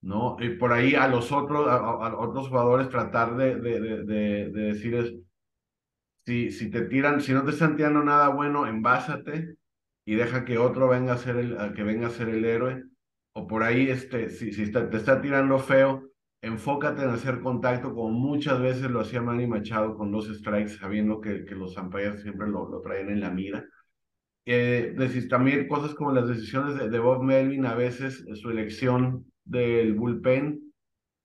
¿no? 0.00 0.36
Y 0.40 0.50
por 0.50 0.72
ahí 0.72 0.94
a 0.94 1.08
los 1.08 1.32
otros, 1.32 1.66
a, 1.68 2.16
otros 2.18 2.48
jugadores 2.48 2.88
tratar 2.88 3.36
de, 3.36 3.56
de, 3.56 3.80
de, 3.80 4.04
de, 4.04 4.50
decirles, 4.50 5.14
si, 6.24 6.52
si 6.52 6.70
te 6.70 6.82
tiran, 6.82 7.20
si 7.20 7.32
no 7.32 7.44
te 7.44 7.50
están 7.50 7.76
tirando 7.76 8.02
nada 8.04 8.28
bueno, 8.28 8.66
envásate 8.66 9.56
y 10.04 10.14
deja 10.14 10.44
que 10.44 10.58
otro 10.58 10.88
venga 10.88 11.14
a 11.14 11.18
ser 11.18 11.36
el, 11.36 11.74
que 11.74 11.82
venga 11.82 12.08
a 12.08 12.10
ser 12.10 12.28
el 12.28 12.44
héroe. 12.44 12.84
O 13.34 13.46
por 13.46 13.62
ahí, 13.62 13.88
este, 13.88 14.28
si, 14.30 14.52
si 14.52 14.70
te 14.70 14.96
está 14.96 15.20
tirando 15.20 15.58
feo, 15.58 16.11
enfócate 16.42 17.02
en 17.02 17.10
hacer 17.10 17.40
contacto, 17.40 17.94
como 17.94 18.10
muchas 18.10 18.60
veces 18.60 18.90
lo 18.90 19.00
hacía 19.00 19.22
Manny 19.22 19.46
Machado 19.46 19.96
con 19.96 20.10
los 20.12 20.26
strikes, 20.26 20.76
sabiendo 20.78 21.20
que, 21.20 21.44
que 21.44 21.54
los 21.54 21.76
umpires 21.76 22.22
siempre 22.22 22.48
lo, 22.48 22.68
lo 22.68 22.80
traen 22.80 23.10
en 23.10 23.20
la 23.20 23.30
mira. 23.30 23.64
Eh, 24.44 24.96
también 25.30 25.68
cosas 25.68 25.94
como 25.94 26.12
las 26.12 26.28
decisiones 26.28 26.90
de, 26.90 26.98
Bob 26.98 27.22
Melvin, 27.22 27.64
a 27.64 27.76
veces 27.76 28.24
su 28.34 28.50
elección 28.50 29.24
del 29.44 29.94
bullpen, 29.94 30.72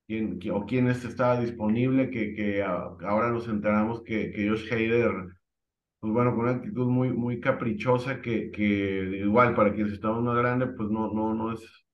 quién, 0.07 0.39
o 0.53 0.65
quién 0.65 0.87
estaba 0.87 1.39
disponible, 1.41 2.11
que, 2.11 2.33
que 2.35 2.61
ahora 2.63 3.31
nos 3.31 3.47
enteramos 3.47 4.03
que, 4.03 4.31
que 4.31 4.47
Josh 4.47 4.71
Hader, 4.71 5.11
pues 5.99 6.13
bueno, 6.13 6.35
con 6.35 6.41
una 6.41 6.51
actitud 6.57 6.87
muy, 6.87 7.11
muy 7.11 7.39
caprichosa, 7.39 8.21
que, 8.21 8.51
que 8.51 9.21
igual 9.23 9.55
para 9.55 9.73
quienes 9.73 9.93
estamos 9.93 10.23
más 10.23 10.37
grande, 10.37 10.67
pues 10.67 10.89
no, 10.89 11.11
no, 11.11 11.33
no 11.33 11.53
es 11.53 11.86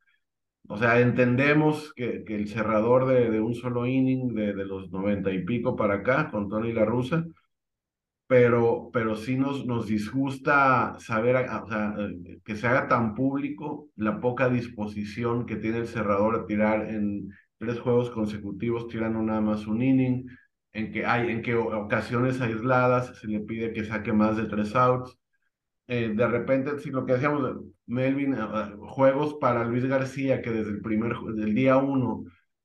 o 0.68 0.78
sea, 0.78 1.00
entendemos 1.00 1.94
que, 1.96 2.24
que 2.26 2.36
el 2.36 2.48
cerrador 2.48 3.06
de, 3.08 3.30
de, 3.30 3.40
un 3.42 3.54
solo 3.56 3.86
inning 3.86 4.34
de, 4.34 4.54
de 4.54 4.66
los 4.66 4.92
noventa 4.92 5.32
y 5.32 5.44
pico 5.46 5.76
para 5.76 5.96
acá, 5.96 6.30
con 6.32 6.50
Tony 6.50 6.74
La 6.74 6.86
Russa, 6.86 7.26
pero, 8.28 8.90
pero 8.92 9.16
sí 9.16 9.36
nos, 9.36 9.66
nos 9.66 9.88
disgusta 9.88 10.96
saber, 11.00 11.36
o 11.36 11.68
sea, 11.68 11.96
eh, 12.00 12.40
que 12.44 12.56
se 12.56 12.68
haga 12.68 12.88
tan 12.88 13.14
público 13.16 13.90
la 13.96 14.20
poca 14.20 14.50
disposición 14.50 15.46
que 15.46 15.58
tiene 15.58 15.80
el 15.80 15.88
cerrador 15.88 16.36
a 16.36 16.46
tirar 16.46 16.90
en 16.90 17.30
tres 17.60 17.80
juegos 17.80 18.10
consecutivos, 18.10 18.88
tirando 18.88 19.22
nada 19.22 19.42
más 19.42 19.68
un 19.68 19.82
inning, 19.82 20.26
en 20.74 20.92
que 20.92 21.06
hay, 21.06 21.30
en 21.30 21.42
que 21.44 21.56
ocasiones 21.56 22.42
aisladas 22.42 23.18
se 23.20 23.28
le 23.28 23.42
pide 23.42 23.74
que 23.74 23.86
saque 23.86 24.12
más 24.14 24.38
de 24.38 24.46
tres 24.46 24.76
outs. 24.76 25.18
Eh, 25.88 26.14
de 26.16 26.28
repente, 26.28 26.80
si 26.80 26.90
lo 26.92 27.06
que 27.06 27.14
decíamos, 27.14 27.58
Melvin, 27.88 28.34
eh, 28.36 28.38
juegos 28.80 29.36
para 29.36 29.66
Luis 29.66 29.86
García, 29.86 30.42
que 30.42 30.52
desde 30.52 30.72
el 30.72 30.82
primer, 30.82 31.16
del 31.36 31.54
día 31.54 31.78
uno 31.78 32.24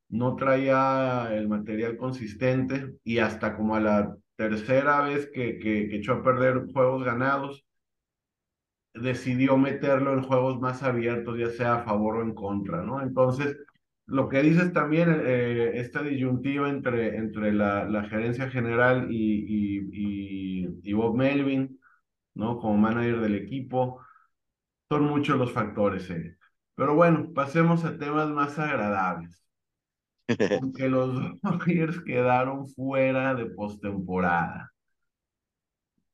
no 0.09 0.37
traía 0.37 1.29
el 1.35 1.49
material 1.49 1.97
consistente 1.97 2.95
y 3.05 3.19
hasta 3.19 3.57
como 3.57 3.77
a 3.77 3.81
la 3.81 4.17
tercera 4.37 5.03
vez 5.03 5.31
que, 5.33 5.59
que, 5.59 5.97
echó 5.97 6.15
a 6.15 6.23
perder 6.23 6.67
juegos 6.73 7.05
ganados, 7.05 7.67
decidió 8.95 9.57
meterlo 9.57 10.13
en 10.13 10.23
juegos 10.23 10.61
más 10.61 10.83
abiertos, 10.83 11.39
ya 11.39 11.51
sea 11.51 11.75
a 11.77 11.85
favor 11.85 12.17
o 12.17 12.23
en 12.23 12.35
contra, 12.35 12.83
¿no? 12.83 13.01
Entonces, 13.03 13.57
lo 14.07 14.29
que 14.29 14.43
dices 14.43 14.73
también, 14.73 15.23
eh, 15.25 15.73
esta 15.75 16.03
disyuntiva 16.03 16.69
entre, 16.71 17.17
entre 17.17 17.53
la, 17.53 17.85
la 17.85 18.05
gerencia 18.05 18.49
general 18.51 19.09
y, 19.11 19.85
y, 19.93 20.69
y, 20.83 20.93
Bob 20.95 21.17
Melvin, 21.17 21.78
¿no? 22.39 22.59
Como 22.59 22.79
manager 22.79 23.21
del 23.21 23.35
equipo, 23.35 24.01
son 24.89 25.05
muchos 25.05 25.37
los 25.37 25.53
factores. 25.53 26.09
Eh. 26.11 26.37
Pero 26.75 26.95
bueno, 26.95 27.33
pasemos 27.35 27.85
a 27.85 27.99
temas 27.99 28.31
más 28.31 28.59
agradables. 28.59 29.45
Porque 30.61 30.89
los 30.89 31.41
Dodgers 31.43 32.01
quedaron 32.01 32.69
fuera 32.69 33.35
de 33.35 33.47
postemporada. 33.47 34.73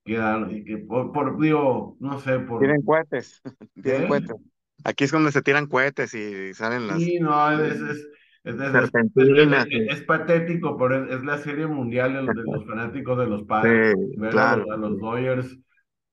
Quedaron, 0.05 0.51
y 0.51 0.65
que 0.65 0.79
por, 0.79 1.13
por, 1.13 1.39
digo, 1.41 1.97
no 2.01 2.19
sé, 2.21 2.39
por. 2.41 2.61
Tienen 2.61 2.83
cohetes. 2.83 3.43
Tienen 3.83 4.09
cohetes. 4.09 4.37
Aquí 4.83 5.05
es 5.05 5.13
donde 5.13 5.33
se 5.33 5.43
tiran 5.43 5.67
cohetes 5.67 6.15
y 6.15 6.53
salen 6.55 6.87
las. 6.87 6.99
Sí, 6.99 7.19
no, 7.21 7.51
es, 7.53 7.81
es, 7.81 8.09
es, 8.45 10.03
patético, 10.03 10.77
pero 10.77 11.11
es, 11.11 11.23
la 11.23 11.39
serie 11.39 11.67
mundial 11.67 12.13
de, 12.13 12.23
los 12.23 12.67
fanáticos 12.67 13.19
de 13.19 13.27
los 13.27 13.45
padres. 13.45 13.95
ver 14.17 14.39
a, 14.39 14.57
los 14.57 14.99
Dodgers 14.99 15.59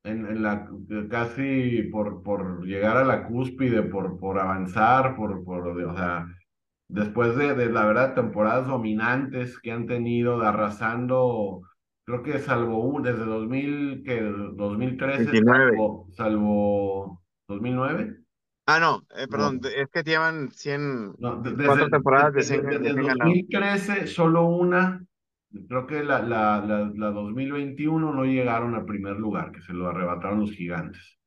en, 0.03 0.25
en, 0.25 0.43
la 0.43 0.67
casi 1.09 1.83
por, 1.91 2.23
por 2.23 2.65
llegar 2.65 2.97
a 2.97 3.03
la 3.03 3.27
cúspide, 3.27 3.83
por, 3.83 4.19
por 4.19 4.39
avanzar, 4.39 5.15
por, 5.15 5.43
por, 5.43 5.67
o 5.67 5.95
sea 5.95 6.25
después 6.91 7.35
de, 7.35 7.55
de, 7.55 7.69
la 7.69 7.85
verdad, 7.85 8.13
temporadas 8.13 8.67
dominantes 8.67 9.59
que 9.59 9.71
han 9.71 9.87
tenido, 9.87 10.41
arrasando, 10.41 11.61
creo 12.05 12.21
que 12.21 12.39
salvo 12.39 12.99
desde 13.01 13.25
2000, 13.25 14.03
que 14.03 14.21
2013, 14.21 15.39
salvo, 15.43 16.07
salvo 16.11 17.23
2009. 17.47 18.17
Ah, 18.67 18.79
no, 18.79 19.01
eh, 19.17 19.27
perdón, 19.29 19.59
es 19.63 19.89
que 19.89 20.03
llevan 20.03 20.51
100, 20.51 21.15
cuatro 21.19 21.89
temporadas 21.89 22.33
de 22.33 22.43
100 22.43 22.65
Desde, 22.65 22.93
2013, 22.93 24.07
solo 24.07 24.45
una, 24.45 25.03
creo 25.67 25.87
que 25.87 26.03
la, 26.03 26.21
la, 26.21 26.63
la, 26.65 26.91
la 26.93 27.11
2021 27.11 28.13
no 28.13 28.23
llegaron 28.25 28.75
al 28.75 28.85
primer 28.85 29.17
lugar, 29.17 29.51
que 29.51 29.61
se 29.61 29.73
lo 29.73 29.87
arrebataron 29.87 30.39
los 30.39 30.51
gigantes. 30.51 31.19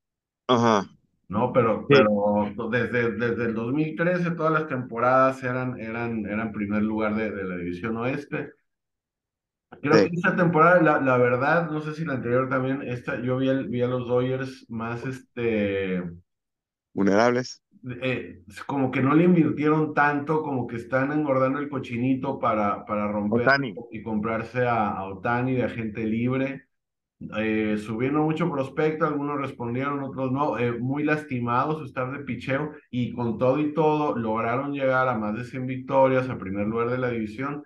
Ajá. 0.49 0.87
¿no? 1.29 1.53
Pero, 1.53 1.87
pero 1.89 2.53
desde, 2.71 3.13
desde 3.13 3.45
el 3.47 3.55
2013 3.55 4.33
todas 4.33 4.53
las 4.53 4.69
temporadas 4.69 5.43
eran, 5.43 5.79
eran, 5.81 6.27
eran 6.27 6.53
primer 6.53 6.83
lugar 6.83 7.15
de, 7.15 7.31
de 7.31 7.45
la 7.45 7.57
división 7.57 7.97
oeste. 7.97 8.53
Creo 9.83 10.09
que 10.09 10.15
esta 10.15 10.37
temporada, 10.37 10.81
la, 10.81 11.01
la, 11.01 11.17
verdad, 11.17 11.69
no 11.71 11.81
sé 11.81 11.95
si 11.95 12.05
la 12.05 12.15
anterior 12.15 12.49
también, 12.49 12.83
esta, 12.83 13.21
yo 13.21 13.39
vi, 13.39 13.51
vi 13.67 13.83
a 13.83 13.89
los 13.89 14.07
Dodgers 14.07 14.65
más, 14.69 15.05
este... 15.05 16.03
Vulnerables. 16.93 17.64
Eh, 18.03 18.43
como 18.67 18.91
que 18.91 19.03
no 19.03 19.15
le 19.15 19.25
invirtieron 19.25 19.93
tanto, 19.93 20.43
como 20.43 20.67
que 20.67 20.77
están 20.77 21.13
engordando 21.13 21.59
el 21.59 21.69
cochinito 21.69 22.39
para, 22.39 22.85
para 22.87 23.09
romper 23.09 23.47
y 23.91 24.03
comprarse 24.03 24.67
a, 24.67 24.89
a 24.89 25.05
Otani 25.05 25.55
de 25.55 25.65
agente 25.65 26.05
libre. 26.05 26.65
Eh, 27.39 27.77
subiendo 27.79 28.23
mucho 28.23 28.51
prospecto, 28.51 29.07
algunos 29.07 29.41
respondieron, 29.41 30.03
otros 30.03 30.33
no, 30.33 30.59
eh, 30.59 30.73
muy 30.73 31.05
lastimados, 31.05 31.87
estar 31.87 32.11
de 32.13 32.25
picheo 32.25 32.73
y 32.91 33.13
con 33.13 33.39
todo 33.39 33.59
y 33.61 33.73
todo 33.73 34.17
lograron 34.17 34.73
llegar 34.73 35.09
a 35.09 35.17
más 35.17 35.35
de 35.35 35.45
100 35.45 35.67
victorias, 35.67 36.29
al 36.29 36.39
primer 36.39 36.67
lugar 36.67 36.91
de 36.91 36.99
la 36.99 37.11
división, 37.11 37.63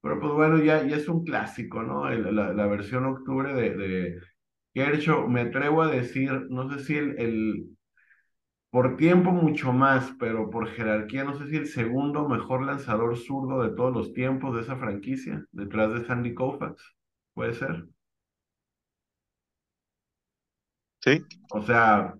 pero 0.00 0.20
pues 0.20 0.32
bueno, 0.32 0.58
ya, 0.58 0.86
ya 0.86 0.96
es 0.96 1.08
un 1.08 1.24
clásico, 1.24 1.82
¿no? 1.82 2.08
la, 2.08 2.52
la, 2.52 2.66
versión 2.66 3.04
octubre 3.06 3.52
de, 3.54 3.76
de 3.76 4.20
Kershaw, 4.74 5.28
me 5.28 5.42
atrevo 5.42 5.82
a 5.82 5.90
decir, 5.90 6.30
no 6.50 6.70
sé 6.70 6.84
si 6.84 6.96
el, 6.96 7.18
el, 7.18 7.76
por 8.70 8.96
tiempo 8.96 9.32
mucho 9.32 9.72
más, 9.72 10.14
pero 10.18 10.48
por 10.48 10.68
jerarquía, 10.68 11.24
no 11.24 11.36
sé 11.36 11.48
si 11.48 11.56
el 11.56 11.66
segundo 11.66 12.28
mejor 12.28 12.64
lanzador 12.64 13.16
zurdo 13.16 13.62
de 13.62 13.74
todos 13.74 13.92
los 13.92 14.12
tiempos 14.12 14.54
de 14.54 14.62
esa 14.62 14.76
franquicia, 14.76 15.44
detrás 15.50 15.92
de 15.92 16.04
Sandy 16.04 16.34
Koufax, 16.34 16.94
puede 17.34 17.54
ser. 17.54 17.86
Sí. 21.00 21.24
O 21.50 21.62
sea, 21.62 22.14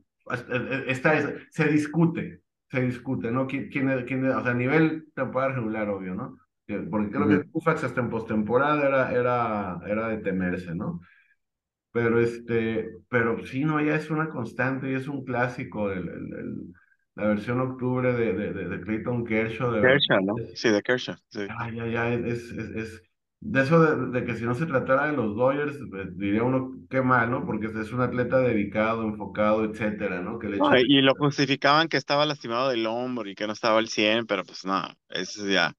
esta 0.86 1.14
es, 1.18 1.46
se 1.50 1.68
discute, 1.68 2.40
se 2.68 2.80
discute, 2.80 3.30
¿no? 3.30 3.46
¿Quién, 3.46 3.68
quién, 3.68 4.04
quién, 4.06 4.26
o 4.26 4.42
sea, 4.42 4.52
a 4.52 4.54
nivel 4.54 5.06
temporal 5.14 5.54
regular, 5.54 5.88
obvio, 5.88 6.14
¿no? 6.14 6.36
Porque 6.90 7.10
creo 7.10 7.28
que 7.28 7.50
Kufax 7.50 7.84
hasta 7.84 8.00
en 8.00 8.10
postemporada 8.10 8.86
era, 8.86 9.12
era, 9.12 9.80
era 9.86 10.08
de 10.08 10.18
temerse, 10.18 10.74
¿no? 10.74 11.00
Pero 11.92 12.20
este, 12.20 12.88
pero 13.08 13.44
sí, 13.44 13.64
no, 13.64 13.80
ya 13.80 13.96
es 13.96 14.10
una 14.10 14.28
constante 14.28 14.90
y 14.90 14.94
es 14.94 15.08
un 15.08 15.24
clásico 15.24 15.90
el, 15.90 16.08
el, 16.08 16.72
la 17.16 17.28
versión 17.28 17.60
octubre 17.60 18.12
de, 18.12 18.32
de, 18.32 18.68
de, 18.68 18.80
Clayton 18.80 19.24
Kershaw. 19.24 19.72
De, 19.72 19.80
Kershaw, 19.80 20.20
¿no? 20.22 20.34
Sí, 20.54 20.68
de 20.68 20.82
Kershaw, 20.82 21.16
sí. 21.28 21.46
Ay, 21.58 21.76
ya, 21.76 21.86
ya, 21.86 22.14
es, 22.14 22.52
es, 22.52 22.70
es, 22.76 23.02
de 23.40 23.62
eso 23.62 23.96
de, 24.10 24.24
que 24.24 24.36
si 24.36 24.44
no 24.44 24.54
se 24.54 24.66
tratara 24.66 25.06
de 25.06 25.16
los 25.16 25.34
Dodgers, 25.34 25.76
pues, 25.90 26.16
diría 26.16 26.44
uno 26.44 26.76
qué 26.90 27.00
mal, 27.00 27.30
¿no? 27.30 27.44
Porque 27.44 27.66
es 27.66 27.92
un 27.92 28.02
atleta 28.02 28.38
dedicado, 28.38 29.02
enfocado, 29.02 29.64
etcétera, 29.64 30.20
¿no? 30.20 30.38
Que 30.38 30.48
le 30.48 30.58
y 30.86 31.00
lo 31.00 31.14
justificaban 31.14 31.88
que 31.88 31.96
estaba 31.96 32.26
lastimado 32.26 32.68
del 32.68 32.86
hombro 32.86 33.28
y 33.28 33.34
que 33.34 33.46
no 33.46 33.54
estaba 33.54 33.78
al 33.78 33.88
100, 33.88 34.26
pero 34.26 34.44
pues 34.44 34.64
no, 34.64 34.82
eso 35.08 35.48
ya. 35.48 35.72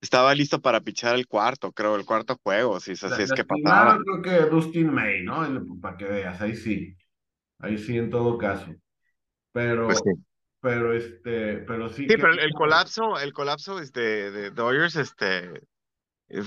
Estaba 0.00 0.34
listo 0.34 0.60
para 0.60 0.80
pichar 0.80 1.16
el 1.16 1.26
cuarto, 1.26 1.72
creo, 1.72 1.96
el 1.96 2.04
cuarto 2.04 2.38
juego, 2.42 2.78
si, 2.78 2.92
así 2.92 3.22
es 3.22 3.32
que 3.32 3.44
pasaba. 3.44 3.98
creo 3.98 4.22
que 4.22 4.50
Dustin 4.50 4.92
May, 4.92 5.24
¿no? 5.24 5.44
para 5.80 5.96
que 5.96 6.04
veas, 6.04 6.40
ahí 6.40 6.54
sí. 6.54 6.96
Ahí 7.58 7.76
sí, 7.76 7.98
en 7.98 8.08
todo 8.08 8.38
caso. 8.38 8.72
Pero, 9.52 9.86
pues 9.86 10.00
pero 10.60 10.92
este, 10.92 11.58
pero 11.58 11.88
sí. 11.88 12.06
Sí, 12.08 12.16
pero 12.16 12.32
el, 12.32 12.52
colapso, 12.52 13.18
el 13.18 13.32
colapso 13.32 13.80
este, 13.80 14.30
de 14.30 14.50
Dodgers, 14.52 14.94
este, 14.94 15.62
eh, 16.28 16.42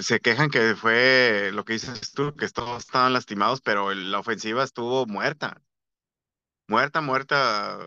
se 0.00 0.18
quejan 0.18 0.50
que 0.50 0.74
fue 0.74 1.50
lo 1.52 1.64
que 1.64 1.74
dices 1.74 2.12
tú, 2.12 2.34
que 2.34 2.48
todos 2.48 2.84
estaban 2.84 3.12
lastimados, 3.12 3.60
pero 3.60 3.94
la 3.94 4.18
ofensiva 4.18 4.64
estuvo 4.64 5.06
muerta. 5.06 5.62
Muerta, 6.66 7.00
muerta. 7.00 7.78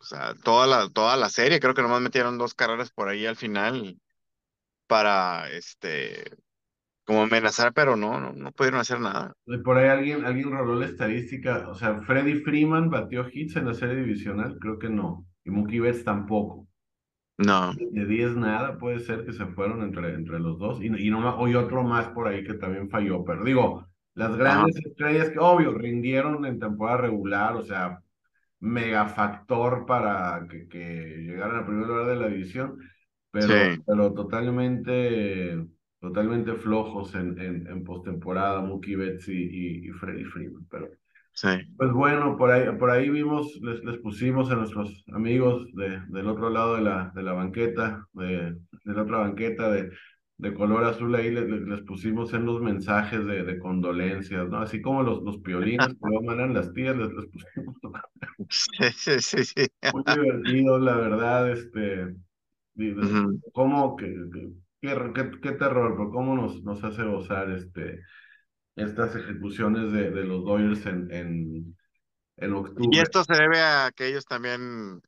O 0.00 0.04
sea, 0.04 0.34
toda 0.44 0.68
la, 0.68 0.88
toda 0.90 1.16
la 1.16 1.28
serie, 1.28 1.58
creo 1.58 1.74
que 1.74 1.82
nomás 1.82 2.00
metieron 2.00 2.38
dos 2.38 2.54
carreras 2.54 2.90
por 2.90 3.08
ahí 3.08 3.26
al 3.26 3.34
final 3.34 3.98
para 4.88 5.48
este 5.52 6.24
como 7.04 7.22
amenazar, 7.22 7.72
pero 7.72 7.96
no, 7.96 8.20
no, 8.20 8.32
no 8.34 8.52
pudieron 8.52 8.80
hacer 8.80 9.00
nada. 9.00 9.32
Por 9.64 9.78
ahí 9.78 9.88
alguien, 9.88 10.26
alguien 10.26 10.50
roló 10.50 10.74
la 10.74 10.86
estadística, 10.86 11.68
o 11.68 11.74
sea, 11.74 12.02
Freddy 12.02 12.34
Freeman 12.40 12.90
batió 12.90 13.26
hits 13.32 13.56
en 13.56 13.66
la 13.66 13.74
serie 13.74 13.96
divisional, 13.96 14.58
creo 14.60 14.78
que 14.78 14.90
no, 14.90 15.26
y 15.44 15.50
Mookie 15.50 15.80
Betts 15.80 16.04
tampoco. 16.04 16.68
No. 17.38 17.72
De 17.72 18.04
10 18.04 18.36
nada, 18.36 18.78
puede 18.78 18.98
ser 19.00 19.24
que 19.24 19.32
se 19.32 19.46
fueron 19.46 19.82
entre, 19.82 20.12
entre 20.14 20.40
los 20.40 20.58
dos. 20.58 20.82
Y, 20.82 20.86
y 20.86 21.10
no 21.10 21.44
hay 21.44 21.54
otro 21.54 21.84
más 21.84 22.08
por 22.08 22.26
ahí 22.26 22.42
que 22.42 22.54
también 22.54 22.90
falló. 22.90 23.24
Pero 23.24 23.44
digo, 23.44 23.86
las 24.14 24.36
grandes 24.36 24.76
estrellas 24.84 25.30
que, 25.30 25.38
obvio, 25.38 25.72
rindieron 25.72 26.44
en 26.46 26.58
temporada 26.58 26.98
regular, 27.02 27.54
o 27.54 27.62
sea, 27.62 28.02
mega 28.60 29.06
factor 29.06 29.86
para 29.86 30.46
que, 30.50 30.68
que 30.68 30.78
llegaran 31.18 31.58
al 31.58 31.66
primer 31.66 31.86
lugar 31.86 32.06
de 32.06 32.16
la 32.16 32.28
división, 32.28 32.78
pero, 33.46 33.82
pero 33.86 34.14
totalmente, 34.14 35.56
totalmente 36.00 36.54
flojos 36.54 37.14
en, 37.14 37.38
en, 37.40 37.66
en 37.66 37.84
postemporada, 37.84 38.60
Mookie 38.60 38.96
Betts 38.96 39.28
y, 39.28 39.88
y, 39.88 39.90
Freddy 39.92 40.24
Freeman. 40.24 40.66
Pero 40.70 40.88
pues 41.76 41.92
bueno, 41.92 42.36
por 42.36 42.50
ahí, 42.50 42.66
por 42.76 42.90
ahí 42.90 43.08
vimos, 43.10 43.56
les, 43.62 43.84
les 43.84 43.98
pusimos 43.98 44.50
a 44.50 44.56
nuestros 44.56 45.04
amigos 45.12 45.72
de, 45.74 46.00
del 46.08 46.28
otro 46.28 46.50
lado 46.50 46.76
de 46.76 46.82
la, 46.82 47.12
de 47.14 47.22
la 47.22 47.32
banqueta, 47.32 48.06
de, 48.12 48.54
de 48.84 48.94
la 48.94 49.02
otra 49.02 49.18
banqueta 49.18 49.70
de, 49.70 49.90
de 50.38 50.54
color 50.54 50.84
azul, 50.84 51.14
ahí 51.14 51.30
les, 51.30 51.48
les 51.48 51.82
pusimos 51.82 52.32
en 52.32 52.46
los 52.46 52.60
mensajes 52.60 53.24
de, 53.26 53.44
de 53.44 53.58
condolencias, 53.58 54.48
¿no? 54.48 54.58
Así 54.58 54.80
como 54.80 55.02
los, 55.02 55.22
los 55.22 55.38
piolines 55.38 55.88
que 55.88 55.94
luego 56.00 56.24
mandan 56.24 56.54
las 56.54 56.72
tías, 56.72 56.96
les, 56.96 57.12
les 57.12 57.26
pusimos. 57.26 57.76
Sí, 58.50 59.20
sí, 59.20 59.44
sí, 59.44 59.66
Muy 59.90 60.02
divertido, 60.06 60.78
la 60.78 60.96
verdad, 60.96 61.50
este. 61.50 62.14
¿Cómo, 63.52 63.96
qué, 63.96 64.14
qué, 64.80 65.12
qué, 65.14 65.30
qué 65.42 65.52
terror, 65.52 65.94
pero 65.96 66.10
cómo 66.10 66.36
nos, 66.36 66.62
nos 66.62 66.82
hace 66.84 67.04
gozar 67.04 67.50
este 67.50 68.00
estas 68.76 69.16
ejecuciones 69.16 69.92
de, 69.92 70.10
de 70.10 70.24
los 70.24 70.44
Dodgers 70.44 70.86
en, 70.86 71.10
en, 71.12 71.76
en 72.38 72.54
Y 72.76 72.98
octubre. 72.98 73.00
esto 73.00 73.24
se 73.24 73.34
debe 73.34 73.60
a 73.60 73.90
que 73.94 74.06
ellos 74.08 74.24
también 74.26 75.02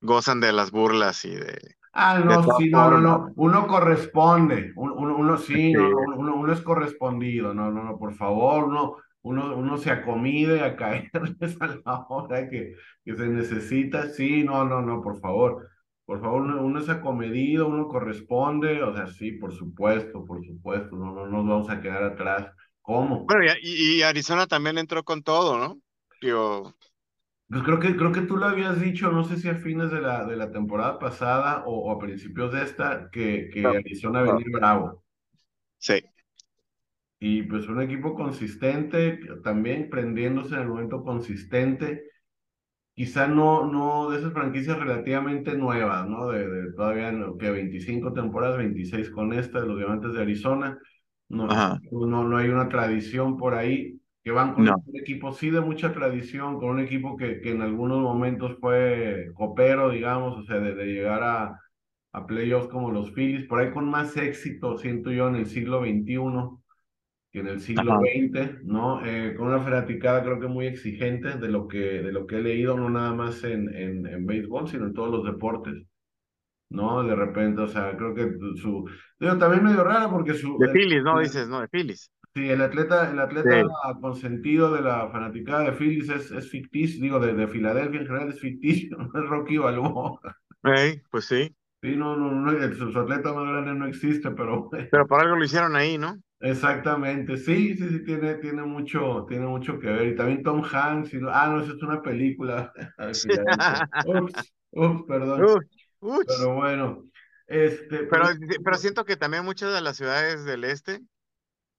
gozan 0.00 0.40
de 0.40 0.52
las 0.52 0.70
burlas 0.72 1.24
y 1.24 1.34
de, 1.36 1.76
Ah, 1.94 2.18
no, 2.20 2.42
sí, 2.50 2.70
no, 2.70 2.88
no, 2.88 3.00
no. 3.00 3.32
Uno 3.36 3.66
corresponde. 3.66 4.72
Uno, 4.76 4.94
uno, 4.94 5.16
uno 5.16 5.36
sí, 5.38 5.74
no, 5.74 5.90
uno, 6.16 6.34
uno 6.36 6.52
es 6.52 6.60
correspondido. 6.62 7.52
No, 7.54 7.70
no, 7.70 7.84
no, 7.84 7.98
por 7.98 8.14
favor, 8.14 8.64
uno, 8.64 8.96
uno, 9.22 9.56
uno 9.56 9.76
se 9.76 9.90
acomide 9.90 10.62
a 10.62 10.74
caerles 10.76 11.56
a 11.60 11.66
la 11.84 12.06
hora 12.08 12.48
que, 12.48 12.74
que 13.04 13.16
se 13.16 13.26
necesita. 13.28 14.08
Sí, 14.08 14.42
no, 14.44 14.64
no, 14.64 14.80
no, 14.80 15.02
por 15.02 15.20
favor. 15.20 15.68
Por 16.12 16.20
favor, 16.20 16.42
uno, 16.42 16.62
uno 16.62 16.78
es 16.80 16.88
acomedido, 16.88 17.66
uno 17.68 17.88
corresponde. 17.88 18.82
O 18.82 18.94
sea, 18.94 19.06
sí, 19.06 19.32
por 19.32 19.52
supuesto, 19.52 20.24
por 20.24 20.44
supuesto. 20.44 20.94
No, 20.96 21.12
no 21.14 21.26
nos 21.26 21.46
vamos 21.48 21.70
a 21.70 21.80
quedar 21.80 22.02
atrás. 22.04 22.52
¿Cómo? 22.82 23.16
Bueno, 23.28 23.52
y, 23.62 23.98
y 23.98 24.02
Arizona 24.02 24.46
también 24.46 24.78
entró 24.78 25.02
con 25.04 25.22
todo, 25.22 25.58
¿no? 25.58 25.80
Digo, 26.20 26.74
Pues 27.48 27.62
creo 27.62 27.78
que, 27.78 27.96
creo 27.96 28.10
que 28.12 28.22
tú 28.22 28.36
lo 28.36 28.46
habías 28.46 28.80
dicho, 28.80 29.12
no 29.12 29.22
sé 29.24 29.36
si 29.36 29.48
a 29.48 29.54
fines 29.56 29.90
de 29.92 30.00
la, 30.00 30.24
de 30.24 30.34
la 30.36 30.50
temporada 30.50 30.98
pasada 30.98 31.62
o, 31.66 31.88
o 31.88 31.92
a 31.92 31.98
principios 31.98 32.52
de 32.52 32.62
esta, 32.64 33.10
que, 33.12 33.48
que 33.52 33.60
no, 33.62 33.70
Arizona 33.76 34.22
no. 34.24 34.32
venía 34.32 34.46
bravo. 34.52 35.04
Sí. 35.78 36.02
Y 37.20 37.42
pues 37.44 37.68
un 37.68 37.80
equipo 37.80 38.14
consistente, 38.14 39.18
también 39.44 39.88
prendiéndose 39.88 40.54
en 40.56 40.62
el 40.62 40.68
momento 40.68 41.02
consistente, 41.04 42.04
quizá 42.94 43.26
no, 43.26 43.66
no 43.66 44.10
de 44.10 44.18
esas 44.18 44.32
franquicias 44.32 44.78
relativamente 44.78 45.54
nuevas, 45.56 46.08
¿no? 46.08 46.28
De, 46.28 46.48
de 46.48 46.72
todavía 46.74 47.12
que 47.38 47.50
25 47.50 48.12
temporadas, 48.12 48.58
26 48.58 49.10
con 49.10 49.32
esta, 49.32 49.60
de 49.60 49.66
los 49.66 49.78
Diamantes 49.78 50.12
de 50.14 50.22
Arizona, 50.22 50.78
no, 51.28 51.48
Ajá. 51.48 51.80
no, 51.90 52.24
no 52.24 52.36
hay 52.38 52.48
una 52.48 52.68
tradición 52.68 53.36
por 53.36 53.54
ahí, 53.54 54.00
que 54.24 54.30
van 54.30 54.54
con 54.54 54.68
No. 54.68 54.84
un 54.86 54.96
equipo 55.00 55.32
sí 55.32 55.50
de 55.50 55.60
mucha 55.60 55.92
tradición, 55.92 56.58
con 56.58 56.70
un 56.70 56.80
equipo 56.80 57.16
que, 57.16 57.40
que 57.40 57.50
en 57.52 57.62
algunos 57.62 58.00
momentos 58.00 58.56
fue 58.60 59.26
copero, 59.34 59.90
digamos, 59.90 60.36
o 60.38 60.42
sea, 60.44 60.58
de, 60.58 60.74
de 60.74 60.86
llegar 60.86 61.22
a, 61.22 61.58
a 62.12 62.26
playoffs 62.26 62.68
como 62.68 62.90
los 62.90 63.10
Phillies, 63.12 63.46
por 63.46 63.60
ahí 63.60 63.70
con 63.72 63.88
más 63.90 64.16
éxito, 64.16 64.78
siento 64.78 65.10
yo, 65.10 65.28
en 65.28 65.36
el 65.36 65.46
siglo 65.46 65.80
XXI 65.80 66.61
que 67.32 67.40
en 67.40 67.48
el 67.48 67.60
siglo 67.60 67.92
Ajá. 67.92 68.00
XX, 68.00 68.60
¿no? 68.64 69.04
Eh, 69.06 69.34
con 69.36 69.48
una 69.48 69.60
fanaticada 69.62 70.22
creo 70.22 70.40
que 70.40 70.48
muy 70.48 70.66
exigente 70.66 71.30
de 71.38 71.48
lo 71.48 71.66
que, 71.68 71.78
de 71.78 72.12
lo 72.12 72.26
que 72.26 72.36
he 72.38 72.42
leído, 72.42 72.76
no 72.76 72.90
nada 72.90 73.14
más 73.14 73.42
en, 73.44 73.74
en, 73.74 74.06
en 74.06 74.26
béisbol, 74.26 74.68
sino 74.68 74.86
en 74.86 74.94
todos 74.94 75.10
los 75.10 75.24
deportes, 75.24 75.74
¿no? 76.70 77.02
De 77.04 77.14
repente, 77.14 77.62
o 77.62 77.68
sea, 77.68 77.96
creo 77.96 78.14
que 78.14 78.22
su... 78.60 78.88
Digo, 79.20 79.38
también 79.38 79.64
medio 79.64 79.84
raro 79.84 80.10
porque 80.10 80.34
su... 80.34 80.58
De 80.58 80.68
Phillies, 80.68 81.02
¿no? 81.02 81.18
Dices, 81.20 81.48
¿no? 81.48 81.60
De 81.60 81.68
Phillies. 81.68 82.10
sí, 82.34 82.48
el 82.48 82.62
atleta, 82.62 83.10
el 83.10 83.18
atleta 83.20 83.50
Sí. 83.50 84.00
consentido 84.00 84.72
de 84.72 84.80
la 84.82 85.08
fanaticada 85.10 85.64
de 85.64 85.72
Phillies 85.72 86.08
es, 86.08 86.30
es 86.30 86.50
ficticio, 86.50 87.02
digo, 87.02 87.20
de, 87.20 87.34
de 87.34 87.48
Filadelfia 87.48 88.00
en 88.00 88.06
general 88.06 88.28
es 88.30 88.40
ficticio, 88.40 88.96
no 88.98 89.06
es 89.22 89.28
Rocky 89.28 89.58
Balboa. 89.58 90.20
Ey, 90.64 91.02
pues 91.10 91.26
sí. 91.26 91.54
Sí, 91.82 91.96
no, 91.96 92.16
no, 92.16 92.30
no, 92.30 92.52
el- 92.52 92.76
su, 92.76 92.92
su 92.92 92.98
atleta 93.00 93.32
más 93.32 93.44
grande 93.48 93.74
no 93.74 93.86
existe, 93.86 94.30
pero. 94.30 94.70
Pero 94.70 95.06
por 95.06 95.20
algo 95.20 95.36
lo 95.36 95.44
hicieron 95.44 95.74
ahí, 95.76 95.98
¿no? 95.98 96.16
Exactamente, 96.42 97.36
sí, 97.36 97.76
sí, 97.76 97.88
sí, 97.88 98.04
tiene, 98.04 98.34
tiene 98.34 98.62
mucho, 98.62 99.24
tiene 99.28 99.46
mucho 99.46 99.78
que 99.78 99.86
ver. 99.86 100.08
Y 100.08 100.16
también 100.16 100.42
Tom 100.42 100.62
Hanks, 100.64 101.14
y, 101.14 101.20
ah, 101.30 101.48
no, 101.48 101.60
eso 101.60 101.74
es 101.74 101.82
una 101.82 102.02
película. 102.02 102.72
Ups, 104.06 104.52
ups, 104.72 105.02
perdón. 105.06 105.44
Uy, 105.44 105.66
uy. 106.00 106.24
Pero 106.26 106.54
bueno, 106.54 107.04
este, 107.46 108.04
Pero, 108.04 108.24
pero 108.64 108.76
siento 108.76 109.04
que 109.04 109.16
también 109.16 109.44
muchas 109.44 109.72
de 109.72 109.80
las 109.80 109.96
ciudades 109.96 110.44
del 110.44 110.64
este 110.64 111.00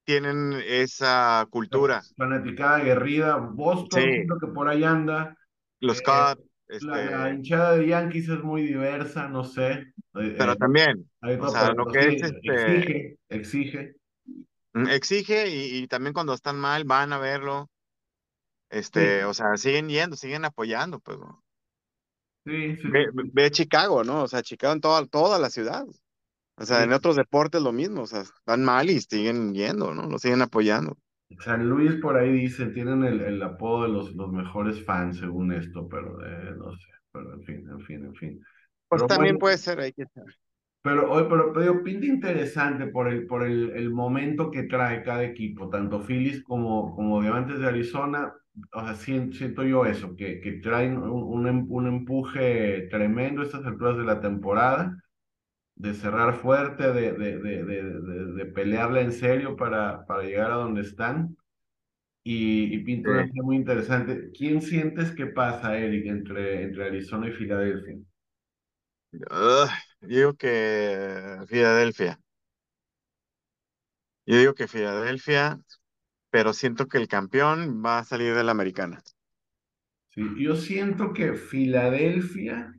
tienen 0.05 0.53
esa 0.65 1.45
cultura. 1.49 2.01
fanaticada 2.17 2.77
aguerrida, 2.77 3.37
Boston, 3.37 4.01
Sí, 4.01 4.09
siento 4.09 4.37
que 4.39 4.47
por 4.47 4.67
ahí 4.69 4.83
anda. 4.83 5.35
los 5.79 5.99
Eh, 5.99 6.03
Cubs, 6.03 6.83
la, 6.85 6.95
la 6.95 7.27
este, 7.27 7.35
hinchada 7.35 7.75
de 7.77 7.87
Yankees 7.87 8.29
es 8.29 8.43
muy 8.43 8.63
diversa, 8.63 9.27
no 9.27 9.43
sé. 9.43 9.71
Eh, 10.15 10.35
pero 10.37 10.53
eh, 10.53 10.57
también, 10.57 11.09
o 11.21 11.47
sea, 11.49 11.73
lo 11.73 11.85
que 11.85 11.99
es 11.99 12.21
este, 12.23 13.17
exige, 13.29 13.95
exige. 14.73 14.85
mm, 14.85 14.87
exige 14.89 15.49
y, 15.49 15.77
y 15.83 15.87
también 15.87 16.13
cuando 16.13 16.33
están 16.33 16.59
mal 16.59 16.83
van 16.85 17.13
a 17.13 17.17
verlo, 17.19 17.69
este, 18.69 19.23
Sí, 19.23 19.25
o 19.25 19.33
sea, 19.33 19.55
siguen 19.57 19.87
yendo, 19.89 20.15
siguen 20.17 20.45
apoyando, 20.45 20.99
pues, 20.99 21.17
¿no? 21.19 21.43
sí, 22.45 22.75
sí, 22.77 22.89
Ve, 22.91 23.07
ve 23.13 23.51
Chicago, 23.51 24.03
¿no? 24.03 24.23
O 24.23 24.27
sea, 24.27 24.41
Chicago 24.43 24.73
en 24.73 24.81
toda, 24.81 25.05
toda 25.07 25.39
la 25.39 25.49
ciudad. 25.49 25.85
O 26.57 26.65
sea, 26.65 26.83
en 26.83 26.93
otros 26.93 27.15
deportes 27.17 27.61
lo 27.61 27.71
mismo, 27.73 28.03
o 28.03 28.07
sea, 28.07 28.21
están 28.21 28.63
mal 28.65 28.89
y 28.89 29.01
siguen 29.01 29.53
yendo, 29.55 29.93
¿no? 29.93 30.07
Lo 30.09 30.19
siguen 30.19 30.41
apoyando. 30.43 30.97
San 31.39 31.67
Luis 31.67 31.95
por 32.01 32.17
ahí 32.17 32.31
dicen, 32.31 32.73
tienen 32.73 33.03
el, 33.03 33.21
el 33.21 33.41
apodo 33.43 33.83
de 33.83 33.89
los, 33.89 34.13
los 34.15 34.31
mejores 34.31 34.83
fans 34.85 35.17
según 35.19 35.51
esto, 35.53 35.87
pero 35.89 36.23
eh, 36.25 36.55
no 36.57 36.71
sé, 36.71 36.87
pero 37.11 37.33
en 37.33 37.43
fin, 37.43 37.69
en 37.69 37.81
fin, 37.81 38.05
en 38.05 38.15
fin. 38.15 38.45
Pues 38.87 39.05
Pero 39.05 39.07
también 39.07 39.37
bueno, 39.37 39.39
puede 39.39 39.57
ser 39.57 39.79
ahí 39.79 39.91
que 39.93 40.05
pero 40.83 41.11
hoy, 41.11 41.25
pero, 41.29 41.53
pero 41.53 41.83
pinta 41.83 42.07
interesante 42.07 42.87
por 42.87 43.09
el, 43.09 43.27
por 43.27 43.43
el, 43.45 43.71
el 43.71 43.91
momento 43.91 44.51
que 44.51 44.65
trae 44.65 45.03
cada 45.03 45.23
equipo, 45.25 45.69
tanto 45.69 46.01
Phillies 46.03 46.43
como, 46.43 46.95
como 46.95 47.21
Diamantes 47.21 47.59
de 47.59 47.67
Arizona, 47.67 48.33
o 48.73 48.81
sea, 48.85 48.95
sien- 48.95 49.33
siento 49.33 49.63
yo 49.65 49.85
eso, 49.87 50.15
que, 50.17 50.41
que 50.41 50.53
traen 50.53 50.97
un, 50.99 51.09
un, 51.23 51.47
em- 51.49 51.67
un 51.71 51.87
empuje 51.87 52.89
tremendo 52.91 53.41
a 53.43 53.45
estas 53.45 53.65
alturas 53.65 53.97
de 53.97 54.05
la 54.05 54.21
temporada, 54.21 54.97
de 55.75 55.93
cerrar 55.95 56.35
fuerte, 56.35 56.91
de, 56.93 57.13
de, 57.13 57.39
de, 57.39 57.63
de, 57.65 57.83
de, 58.01 58.33
de 58.33 58.45
pelearla 58.47 59.01
en 59.01 59.11
serio 59.13 59.55
para, 59.57 60.05
para 60.07 60.23
llegar 60.23 60.51
a 60.51 60.55
donde 60.55 60.81
están. 60.81 61.37
y, 62.23 62.73
y 62.75 62.79
pinta 62.83 63.11
una 63.11 63.23
Sí. 63.25 63.43
muy 63.43 63.55
interesante. 63.57 64.31
¿Quién 64.37 64.61
sientes 64.61 65.11
que 65.11 65.27
pasa, 65.27 65.77
Eric, 65.77 66.05
entre, 66.07 66.63
entre 66.63 66.85
Arizona 66.87 67.29
y 67.29 67.31
Filadelfia? 67.33 67.97
Digo 70.07 70.35
que 70.35 71.39
Filadelfia. 71.47 72.19
Yo 74.25 74.37
digo 74.37 74.53
que 74.53 74.67
Filadelfia, 74.67 75.59
pero 76.31 76.53
siento 76.53 76.87
que 76.87 76.97
el 76.99 77.07
campeón 77.09 77.83
va 77.85 77.99
a 77.99 78.03
salir 78.05 78.35
de 78.35 78.43
la 78.43 78.51
americana. 78.53 79.03
Sí, 80.11 80.21
yo 80.39 80.55
siento 80.55 81.11
que 81.13 81.33
Filadelfia, 81.33 82.73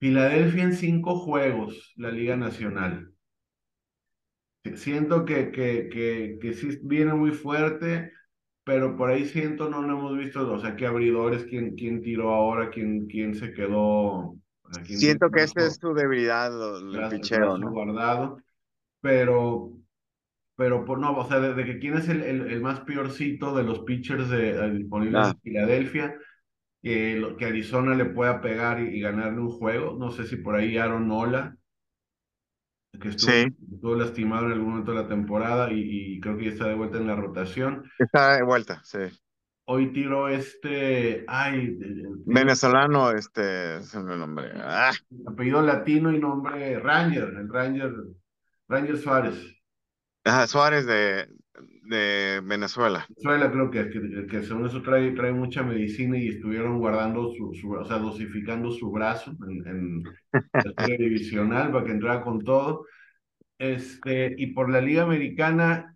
Filadelfia 0.00 0.64
en 0.64 0.74
cinco 0.74 1.18
juegos, 1.18 1.94
la 1.96 2.10
Liga 2.10 2.36
Nacional. 2.36 3.14
Siento 4.76 5.24
que, 5.24 5.50
que, 5.52 5.88
que, 5.88 6.38
que 6.40 6.52
sí 6.54 6.78
viene 6.84 7.14
muy 7.14 7.32
fuerte, 7.32 8.12
pero 8.64 8.96
por 8.96 9.10
ahí 9.10 9.24
siento 9.26 9.68
no 9.68 9.82
lo 9.82 9.92
hemos 9.98 10.16
visto, 10.18 10.50
o 10.52 10.58
sea, 10.60 10.76
qué 10.76 10.86
abridores, 10.86 11.44
quién, 11.44 11.74
quién 11.76 12.00
tiró 12.02 12.30
ahora, 12.32 12.70
quién, 12.70 13.06
quién 13.08 13.34
se 13.34 13.52
quedó, 13.52 14.36
Siento 14.84 15.30
que 15.30 15.42
esa 15.42 15.66
es 15.66 15.76
su 15.76 15.92
debilidad, 15.94 16.50
el 16.94 17.08
picheo, 17.08 17.58
guardado, 17.58 18.38
pero 19.00 19.72
pero 20.56 20.84
por 20.84 20.98
no, 20.98 21.16
o 21.16 21.26
sea, 21.28 21.40
desde 21.40 21.64
que 21.64 21.78
quién 21.78 21.96
es 21.96 22.08
el, 22.08 22.22
el, 22.22 22.50
el 22.50 22.60
más 22.60 22.80
peorcito 22.80 23.54
de 23.54 23.64
los 23.64 23.80
pitchers 23.80 24.28
de, 24.28 24.70
disponibles 24.72 25.28
Ah, 25.28 25.32
en 25.34 25.40
Filadelfia, 25.40 26.16
que, 26.82 27.36
que 27.38 27.44
Arizona 27.46 27.94
le 27.94 28.06
pueda 28.06 28.40
pegar 28.40 28.80
y, 28.80 28.98
y 28.98 29.00
ganarle 29.00 29.40
un 29.40 29.50
juego. 29.50 29.96
No 29.98 30.10
sé 30.10 30.26
si 30.26 30.36
por 30.36 30.56
ahí 30.56 30.78
Aaron 30.78 31.08
Nola, 31.08 31.56
que 33.00 33.08
estuvo, 33.08 33.32
sí, 33.32 33.46
estuvo 33.72 33.94
lastimado 33.96 34.46
en 34.46 34.52
algún 34.52 34.70
momento 34.70 34.92
de 34.92 35.02
la 35.02 35.08
temporada 35.08 35.72
y, 35.72 36.14
y 36.16 36.20
creo 36.20 36.36
que 36.36 36.44
ya 36.46 36.50
está 36.52 36.68
de 36.68 36.74
vuelta 36.74 36.98
en 36.98 37.06
la 37.06 37.16
rotación. 37.16 37.84
está 37.98 38.36
de 38.36 38.42
vuelta, 38.42 38.80
sí. 38.84 38.98
Hoy 39.64 39.92
tiró 39.92 40.28
este, 40.28 41.24
ay, 41.28 41.76
Venezolano, 42.24 43.10
este, 43.12 43.76
es 43.78 43.94
el 43.94 44.06
nombre. 44.06 44.52
Ah, 44.56 44.92
apellido 45.26 45.62
latino 45.62 46.12
y 46.12 46.18
nombre 46.20 46.78
Ranger, 46.78 47.24
el 47.40 47.48
Ranger, 47.48 47.92
Ranger 48.68 48.98
Suárez. 48.98 49.36
ajá, 50.24 50.46
Suárez 50.46 50.86
de, 50.86 51.28
de 51.82 52.40
Venezuela. 52.44 53.08
Venezuela 53.08 53.50
creo 53.52 53.70
que, 53.70 53.90
que, 53.90 54.26
que 54.26 54.42
según 54.42 54.66
eso 54.66 54.82
trae, 54.82 55.12
trae 55.12 55.32
mucha 55.32 55.62
medicina 55.62 56.18
y 56.18 56.28
estuvieron 56.28 56.78
guardando 56.78 57.32
su, 57.34 57.52
su 57.54 57.72
o 57.72 57.84
sea, 57.84 57.98
dosificando 57.98 58.70
su 58.70 58.90
brazo 58.90 59.32
en, 59.48 59.66
en 59.68 60.02
la 60.64 60.72
divisional 60.96 61.72
para 61.72 61.84
que 61.86 61.92
entrara 61.92 62.22
con 62.22 62.40
todo. 62.44 62.86
Este, 63.58 64.34
y 64.38 64.48
por 64.48 64.70
la 64.70 64.80
Liga 64.80 65.04
Americana, 65.04 65.91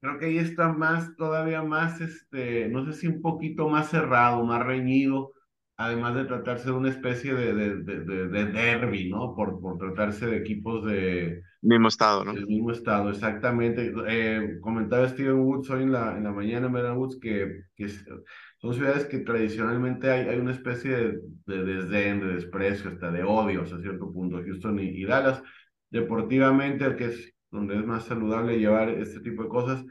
creo 0.00 0.18
que 0.18 0.26
ahí 0.26 0.38
está 0.38 0.68
más, 0.72 1.14
todavía 1.16 1.62
más, 1.62 2.00
este, 2.00 2.68
no 2.68 2.84
sé 2.86 2.92
si 2.94 3.06
un 3.08 3.22
poquito 3.22 3.68
más 3.68 3.90
cerrado, 3.90 4.44
más 4.44 4.64
reñido, 4.64 5.32
además 5.76 6.14
de 6.14 6.24
tratarse 6.24 6.66
de 6.66 6.72
una 6.72 6.90
especie 6.90 7.34
de, 7.34 7.54
de, 7.54 7.76
de, 7.82 8.00
de, 8.04 8.28
de 8.28 8.44
derby, 8.46 9.08
¿no? 9.10 9.34
Por, 9.34 9.60
por 9.60 9.78
tratarse 9.78 10.26
de 10.26 10.36
equipos 10.38 10.84
de, 10.86 11.42
Mismo 11.60 11.88
estado, 11.88 12.24
¿no? 12.24 12.32
el 12.32 12.46
mismo 12.46 12.70
estado, 12.72 13.10
exactamente. 13.10 13.92
Eh, 14.08 14.58
comentaba 14.60 15.08
Steven 15.08 15.40
Woods 15.40 15.70
hoy 15.70 15.82
en 15.84 15.92
la, 15.92 16.16
en 16.16 16.24
la 16.24 16.32
mañana 16.32 16.66
en 16.66 16.72
Medan 16.72 16.96
Woods 16.96 17.18
que, 17.20 17.62
que 17.74 17.88
son 17.88 18.74
ciudades 18.74 19.06
que 19.06 19.18
tradicionalmente 19.20 20.10
hay, 20.10 20.28
hay 20.28 20.38
una 20.38 20.52
especie 20.52 20.90
de, 20.90 21.20
de 21.46 21.64
desdén, 21.64 22.20
de 22.20 22.34
desprecio, 22.34 22.90
hasta 22.90 23.10
de 23.10 23.22
odio 23.24 23.62
hasta 23.62 23.80
cierto 23.80 24.12
punto, 24.12 24.38
Houston 24.42 24.78
y, 24.80 24.88
y 24.88 25.04
Dallas. 25.04 25.42
Deportivamente, 25.90 26.96
que 26.96 27.06
es 27.06 27.34
donde 27.50 27.76
es 27.78 27.84
más 27.86 28.04
saludable 28.06 28.58
llevar 28.58 28.90
este 28.90 29.20
tipo 29.20 29.42
de 29.42 29.48
cosas. 29.48 29.84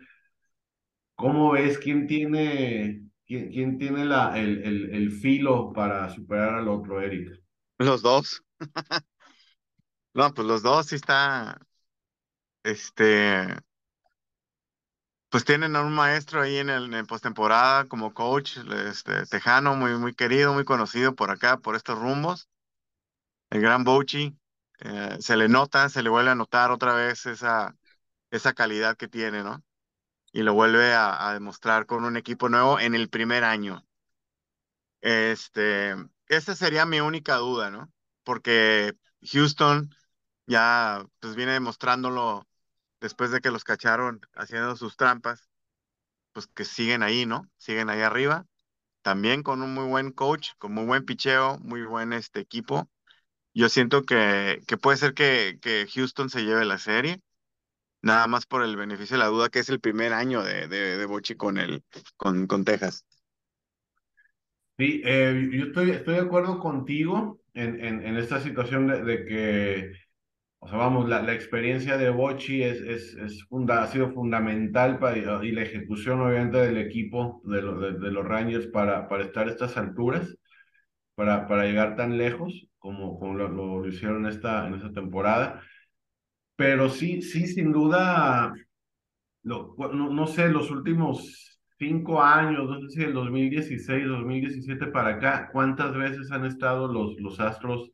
¿Cómo 1.16 1.52
ves 1.52 1.78
quién 1.80 2.08
tiene, 2.08 3.04
quién, 3.26 3.78
tiene 3.78 4.06
la, 4.06 4.38
el, 4.40 4.64
el, 4.64 4.96
el 4.96 5.12
filo 5.12 5.74
para 5.74 6.10
superar 6.10 6.56
al 6.56 6.68
otro, 6.70 7.02
Eric? 7.02 7.42
Los 7.80 8.02
dos. 8.04 8.44
No, 10.14 10.34
pues 10.34 10.48
los 10.48 10.64
dos 10.64 10.88
sí 10.88 10.96
está, 10.96 11.60
este, 12.64 13.48
pues 15.30 15.46
tienen 15.46 15.76
a 15.76 15.84
un 15.84 15.94
maestro 15.94 16.42
ahí 16.42 16.58
en 16.58 16.70
el, 16.70 16.94
en 16.94 17.06
postemporada 17.06 17.86
como 17.88 18.14
coach, 18.14 18.58
este, 18.88 19.26
tejano, 19.28 19.76
muy, 19.76 19.98
muy 19.98 20.14
querido, 20.14 20.54
muy 20.54 20.66
conocido 20.66 21.16
por 21.16 21.32
acá, 21.32 21.58
por 21.58 21.76
estos 21.76 21.98
rumbos. 22.00 22.50
El 23.50 23.60
gran 23.62 23.84
Bouchi, 23.84 24.38
eh, 24.80 25.18
se 25.20 25.38
le 25.38 25.50
nota, 25.50 25.90
se 25.90 26.04
le 26.04 26.10
vuelve 26.10 26.32
a 26.32 26.36
notar 26.36 26.72
otra 26.72 26.94
vez 26.94 27.26
esa, 27.26 27.76
esa 28.32 28.54
calidad 28.54 28.98
que 28.98 29.08
tiene, 29.10 29.44
¿no? 29.44 29.64
Y 30.34 30.44
lo 30.44 30.54
vuelve 30.56 30.94
a, 30.94 31.30
a 31.30 31.34
demostrar 31.36 31.86
con 31.88 32.06
un 32.06 32.18
equipo 32.18 32.50
nuevo 32.50 32.80
en 32.80 32.96
el 32.96 33.10
primer 33.10 33.44
año. 33.46 33.86
Este, 35.02 35.96
esa 36.28 36.56
sería 36.56 36.86
mi 36.86 37.00
única 37.00 37.36
duda, 37.38 37.70
¿no? 37.72 37.92
Porque 38.24 38.94
Houston 39.22 39.90
ya 40.48 41.06
pues 41.20 41.36
viene 41.36 41.54
demostrándolo 41.54 42.48
después 43.02 43.32
de 43.32 43.42
que 43.42 43.52
los 43.52 43.64
cacharon 43.64 44.22
haciendo 44.36 44.76
sus 44.76 44.98
trampas, 44.98 45.50
pues 46.34 46.48
que 46.48 46.66
siguen 46.66 47.04
ahí, 47.04 47.26
¿no? 47.26 47.50
Siguen 47.58 47.90
ahí 47.90 48.02
arriba, 48.02 48.48
también 49.04 49.44
con 49.44 49.62
un 49.64 49.74
muy 49.76 49.86
buen 49.88 50.12
coach, 50.12 50.52
con 50.60 50.74
muy 50.74 50.86
buen 50.86 51.06
picheo, 51.06 51.60
muy 51.60 51.84
buen 51.86 52.14
este 52.14 52.40
equipo. 52.42 52.90
Yo 53.58 53.70
siento 53.70 54.04
que, 54.04 54.62
que 54.68 54.78
puede 54.78 54.98
ser 54.98 55.16
que, 55.16 55.58
que 55.60 55.88
Houston 55.92 56.30
se 56.30 56.44
lleve 56.44 56.64
la 56.64 56.78
serie, 56.78 57.22
nada 58.04 58.28
más 58.28 58.46
por 58.46 58.62
el 58.62 58.78
beneficio 58.78 59.18
de 59.18 59.24
la 59.24 59.30
duda, 59.30 59.50
que 59.50 59.58
es 59.58 59.70
el 59.70 59.80
primer 59.80 60.14
año 60.14 60.44
de, 60.44 60.68
de, 60.68 60.96
de 60.96 61.06
Bochi 61.08 61.34
con, 61.34 61.58
el, 61.58 61.84
con, 62.18 62.46
con 62.46 62.64
Texas. 62.64 63.04
Sí, 64.78 65.02
eh, 65.04 65.50
yo 65.52 65.66
estoy, 65.66 65.90
estoy 65.90 66.14
de 66.14 66.22
acuerdo 66.22 66.60
contigo 66.60 67.42
en, 67.56 67.84
en, 67.84 68.06
en 68.06 68.18
esta 68.18 68.40
situación 68.40 68.86
de, 68.90 69.04
de 69.04 69.26
que 69.26 69.92
o 70.60 70.68
sea, 70.68 70.78
vamos, 70.78 71.10
la, 71.10 71.24
la 71.24 71.34
experiencia 71.34 71.98
de 71.98 72.12
Bochi 72.12 72.62
es, 72.62 72.80
es, 72.82 73.16
es 73.16 73.44
funda, 73.46 73.82
ha 73.82 73.88
sido 73.88 74.12
fundamental 74.12 75.00
para, 75.00 75.18
y 75.44 75.52
la 75.52 75.64
ejecución, 75.64 76.22
obviamente, 76.22 76.60
del 76.60 76.78
equipo 76.78 77.42
de, 77.46 77.64
lo, 77.64 77.80
de, 77.80 78.12
los 78.12 78.24
Rangers 78.24 78.68
para, 78.68 79.08
para 79.10 79.24
estar 79.24 79.48
a 79.48 79.52
estas 79.52 79.78
alturas, 79.78 80.38
para, 81.16 81.48
para 81.48 81.66
llegar 81.66 81.96
tan 81.96 82.20
lejos 82.20 82.68
como, 82.88 83.20
como 83.20 83.34
lo, 83.36 83.50
lo, 83.50 83.80
lo 83.82 83.88
hicieron 83.88 84.26
esta, 84.28 84.66
en 84.68 84.76
esta 84.76 84.94
temporada. 84.94 85.62
Pero 86.56 86.90
sí, 86.90 87.22
sí, 87.22 87.48
sin 87.48 87.72
duda, 87.72 88.54
lo, 89.44 89.76
no, 89.94 90.10
no 90.12 90.28
sé, 90.28 90.50
los 90.50 90.72
últimos 90.72 91.60
cinco 91.80 92.22
años, 92.24 92.70
no 92.70 92.80
sé 92.82 92.90
si 92.90 93.04
el 93.04 93.14
2016, 93.14 94.08
2017 94.08 94.88
para 94.88 95.10
acá, 95.16 95.50
¿cuántas 95.52 95.96
veces 95.96 96.32
han 96.32 96.46
estado 96.46 96.88
los, 96.92 97.18
los 97.20 97.40
Astros? 97.40 97.92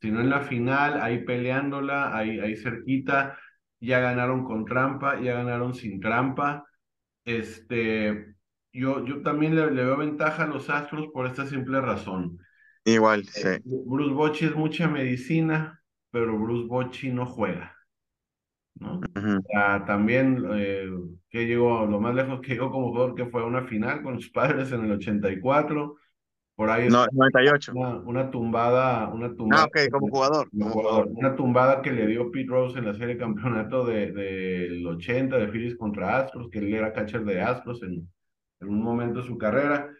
sino 0.00 0.20
en 0.20 0.30
la 0.30 0.42
final, 0.42 1.00
ahí 1.02 1.24
peleándola, 1.24 2.16
ahí, 2.16 2.38
ahí 2.40 2.56
cerquita, 2.56 3.38
ya 3.80 4.00
ganaron 4.00 4.44
con 4.44 4.64
trampa, 4.66 5.20
ya 5.20 5.34
ganaron 5.34 5.74
sin 5.74 6.00
trampa. 6.00 6.64
Este, 7.24 8.36
yo, 8.72 9.04
yo 9.06 9.22
también 9.22 9.56
le, 9.56 9.70
le 9.70 9.84
veo 9.84 9.96
ventaja 9.98 10.44
a 10.44 10.46
los 10.48 10.70
Astros 10.70 11.08
por 11.12 11.26
esta 11.26 11.46
simple 11.46 11.80
razón. 11.80 12.38
Igual, 12.84 13.24
sí. 13.24 13.48
Eh, 13.48 13.60
Bruce 13.64 14.14
Bochy 14.14 14.44
es 14.46 14.54
mucha 14.54 14.88
medicina, 14.88 15.82
pero 16.10 16.38
Bruce 16.38 16.66
Bochy 16.68 17.10
no 17.10 17.26
juega, 17.26 17.74
¿no? 18.74 18.96
Uh 18.96 19.00
-huh. 19.00 19.38
o 19.38 19.42
sea, 19.50 19.84
también 19.86 20.44
eh, 20.52 20.90
que 21.30 21.46
llegó, 21.46 21.86
lo 21.86 22.00
más 22.00 22.14
lejos 22.14 22.40
que 22.40 22.52
llegó 22.54 22.70
como 22.70 22.88
jugador 22.88 23.14
que 23.14 23.26
fue 23.26 23.42
a 23.42 23.46
una 23.46 23.64
final 23.64 24.02
con 24.02 24.20
sus 24.20 24.30
padres 24.30 24.70
en 24.72 24.84
el 24.84 24.92
84, 24.92 25.96
por 26.56 26.70
ahí 26.70 26.88
no, 26.88 27.06
98. 27.10 27.72
Una, 27.74 27.96
una, 28.00 28.30
tumbada, 28.30 29.08
una 29.08 29.34
tumbada. 29.34 29.64
Ah, 29.64 29.66
ok, 29.66 29.90
como 29.90 30.08
jugador. 30.08 30.48
Como, 30.50 30.70
jugador. 30.70 31.08
Una 31.10 31.34
tumbada 31.34 31.82
que 31.82 31.90
le 31.90 32.06
dio 32.06 32.30
Pete 32.30 32.48
Rose 32.48 32.78
en 32.78 32.84
la 32.84 32.92
serie 32.92 33.14
de 33.14 33.18
campeonato 33.18 33.84
del 33.84 34.14
de, 34.14 34.86
80 34.86 35.36
de 35.36 35.48
Phillies 35.48 35.76
contra 35.76 36.18
Astros, 36.18 36.48
que 36.50 36.60
él 36.60 36.72
era 36.72 36.92
catcher 36.92 37.24
de 37.24 37.40
Astros 37.40 37.82
en, 37.82 38.08
en 38.60 38.68
un 38.68 38.82
momento 38.82 39.20
de 39.20 39.26
su 39.26 39.36
carrera. 39.36 39.90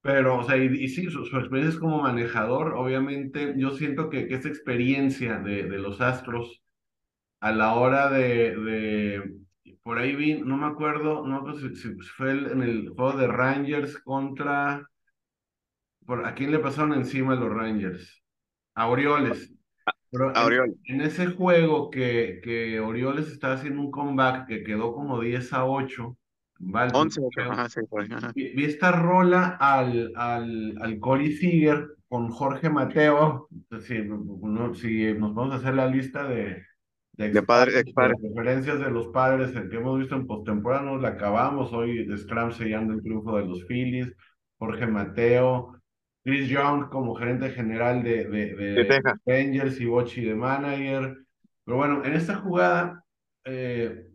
Pero, 0.00 0.38
o 0.38 0.44
sea, 0.44 0.56
y, 0.56 0.66
y 0.66 0.88
sí, 0.88 1.10
su, 1.10 1.24
su, 1.24 1.36
experiencia 1.38 1.80
como 1.80 2.02
manejador, 2.02 2.74
obviamente, 2.74 3.54
yo 3.56 3.70
siento 3.72 4.08
que, 4.10 4.28
que 4.28 4.34
esa 4.34 4.48
experiencia 4.48 5.38
de, 5.38 5.64
de, 5.64 5.78
los 5.78 6.00
Astros 6.00 6.62
a 7.40 7.52
la 7.52 7.74
hora 7.74 8.10
de, 8.10 8.56
de 8.56 9.38
por 9.82 9.98
ahí 9.98 10.14
vi, 10.16 10.40
no 10.40 10.56
me 10.56 10.66
acuerdo, 10.66 11.26
no 11.26 11.34
me 11.34 11.36
acuerdo 11.36 11.60
si, 11.60 11.76
si 11.76 11.94
fue 12.16 12.32
el, 12.32 12.46
en 12.52 12.62
el 12.62 12.88
juego 12.90 13.18
de 13.18 13.26
Rangers 13.26 13.98
contra 13.98 14.88
por, 16.08 16.24
¿a 16.24 16.34
quién 16.34 16.50
le 16.50 16.58
pasaron 16.58 16.94
encima 16.94 17.34
los 17.34 17.50
Rangers? 17.50 18.22
A 18.74 18.88
Orioles. 18.88 19.52
Pero 20.10 20.34
a 20.34 20.46
Orioles. 20.46 20.74
En, 20.84 21.02
en, 21.02 21.06
ese 21.06 21.26
juego 21.26 21.90
que, 21.90 22.40
que 22.42 22.80
Orioles 22.80 23.28
estaba 23.28 23.54
haciendo 23.54 23.82
un 23.82 23.90
comeback 23.90 24.46
que 24.48 24.64
quedó 24.64 24.94
como 24.94 25.20
10 25.20 25.52
a 25.52 25.66
8. 25.66 26.16
Baltimore, 26.58 27.04
11 27.04 27.20
8, 27.22 27.40
ajá, 27.52 27.68
sí, 27.68 27.80
por 27.88 28.02
ajá. 28.02 28.32
Vi, 28.34 28.48
vi, 28.54 28.64
esta 28.64 28.92
rola 28.92 29.56
al, 29.60 30.12
al, 30.16 30.74
al 30.80 30.98
Corey 30.98 31.32
Seager 31.32 31.88
con 32.08 32.28
Jorge 32.30 32.68
Mateo. 32.68 33.48
Si, 33.86 33.98
no, 34.02 34.74
si 34.74 35.14
nos 35.14 35.34
vamos 35.34 35.54
a 35.54 35.56
hacer 35.58 35.74
la 35.74 35.86
lista 35.86 36.26
de, 36.26 36.62
de, 37.12 37.30
de, 37.30 37.42
padre, 37.42 37.82
de 37.82 37.92
referencias 38.22 38.78
de 38.80 38.90
los 38.90 39.08
padres 39.08 39.50
que 39.50 39.76
hemos 39.76 39.98
visto 39.98 40.16
en 40.16 40.26
postemporada, 40.26 40.82
nos 40.82 41.00
la 41.02 41.08
acabamos 41.10 41.72
hoy 41.72 42.06
de 42.06 42.18
Scrum 42.18 42.52
sellando 42.52 42.94
el 42.94 43.02
triunfo 43.02 43.36
de 43.36 43.46
los 43.46 43.64
Phillies, 43.66 44.12
Jorge 44.58 44.86
Mateo, 44.86 45.80
Chris 46.24 46.48
Young 46.48 46.88
como 46.90 47.14
gerente 47.14 47.50
general 47.50 48.02
de, 48.02 48.24
de, 48.24 48.54
de, 48.54 48.84
de 48.84 49.02
Rangers 49.24 49.80
y 49.80 49.86
Bochi 49.86 50.24
de 50.24 50.34
manager. 50.34 51.16
Pero 51.64 51.76
bueno, 51.76 52.04
en 52.04 52.14
esta 52.14 52.36
jugada, 52.36 53.04
eh, 53.44 54.08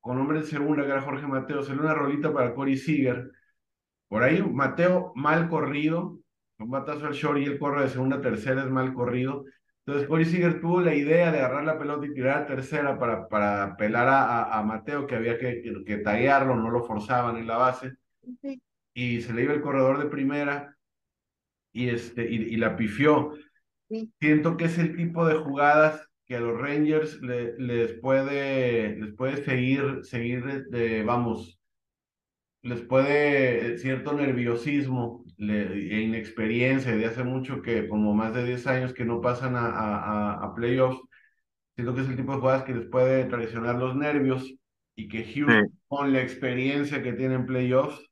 con 0.00 0.18
hombre 0.18 0.40
de 0.40 0.46
segunda, 0.46 0.84
que 0.84 0.90
era 0.90 1.02
Jorge 1.02 1.26
Mateo, 1.26 1.62
salió 1.62 1.82
una 1.82 1.94
rolita 1.94 2.32
para 2.32 2.54
Corey 2.54 2.76
Seager. 2.76 3.30
Por 4.08 4.22
ahí, 4.22 4.42
Mateo 4.42 5.12
mal 5.14 5.48
corrido, 5.48 6.18
un 6.58 6.70
batazo 6.70 7.06
al 7.06 7.12
short 7.12 7.38
y 7.38 7.44
el 7.44 7.58
corre 7.58 7.82
de 7.82 7.88
segunda 7.90 8.16
a 8.16 8.20
tercera 8.20 8.62
es 8.62 8.70
mal 8.70 8.94
corrido. 8.94 9.44
Entonces, 9.84 10.08
Corey 10.08 10.24
Seager 10.26 10.60
tuvo 10.60 10.80
la 10.80 10.94
idea 10.94 11.32
de 11.32 11.38
agarrar 11.38 11.64
la 11.64 11.78
pelota 11.78 12.06
y 12.06 12.12
tirar 12.12 12.42
a 12.42 12.46
tercera 12.46 12.98
para, 12.98 13.28
para 13.28 13.76
pelar 13.76 14.08
a, 14.08 14.42
a, 14.42 14.58
a 14.58 14.62
Mateo, 14.62 15.06
que 15.06 15.16
había 15.16 15.38
que, 15.38 15.62
que, 15.62 15.84
que 15.84 15.96
tallarlo, 15.98 16.56
no 16.56 16.70
lo 16.70 16.84
forzaban 16.84 17.36
en 17.36 17.46
la 17.46 17.56
base. 17.56 17.92
Sí. 18.42 18.60
Y 18.94 19.22
se 19.22 19.32
le 19.32 19.44
iba 19.44 19.54
el 19.54 19.62
corredor 19.62 19.98
de 19.98 20.06
primera 20.06 20.76
y, 21.72 21.88
este, 21.88 22.28
y, 22.30 22.54
y 22.54 22.56
la 22.56 22.76
pifió. 22.76 23.32
Sí. 23.88 24.12
Siento 24.20 24.56
que 24.56 24.66
es 24.66 24.78
el 24.78 24.94
tipo 24.96 25.26
de 25.26 25.36
jugadas 25.36 26.06
que 26.28 26.36
a 26.36 26.40
los 26.40 26.60
Rangers 26.60 27.20
le, 27.22 27.56
les, 27.58 27.94
puede, 28.00 28.96
les 28.96 29.14
puede 29.14 29.42
seguir, 29.44 30.00
seguir 30.04 30.66
de, 30.68 31.02
vamos, 31.02 31.58
les 32.62 32.82
puede 32.82 33.78
cierto 33.78 34.12
nerviosismo 34.12 35.24
le, 35.38 35.62
e 35.96 36.00
inexperiencia 36.02 36.94
de 36.94 37.06
hace 37.06 37.24
mucho 37.24 37.62
que, 37.62 37.88
como 37.88 38.14
más 38.14 38.34
de 38.34 38.44
10 38.44 38.66
años 38.66 38.92
que 38.92 39.04
no 39.04 39.20
pasan 39.20 39.56
a, 39.56 39.66
a, 39.68 40.44
a 40.44 40.54
playoffs, 40.54 41.00
siento 41.76 41.94
que 41.94 42.02
es 42.02 42.08
el 42.08 42.16
tipo 42.16 42.32
de 42.32 42.38
jugadas 42.40 42.64
que 42.64 42.74
les 42.74 42.86
puede 42.88 43.24
traicionar 43.24 43.76
los 43.76 43.96
nervios 43.96 44.54
y 44.96 45.08
que 45.08 45.24
Houston, 45.24 45.66
sí. 45.66 45.78
con 45.88 46.12
la 46.12 46.20
experiencia 46.22 47.02
que 47.02 47.12
tiene 47.14 47.36
en 47.36 47.46
playoffs, 47.46 48.02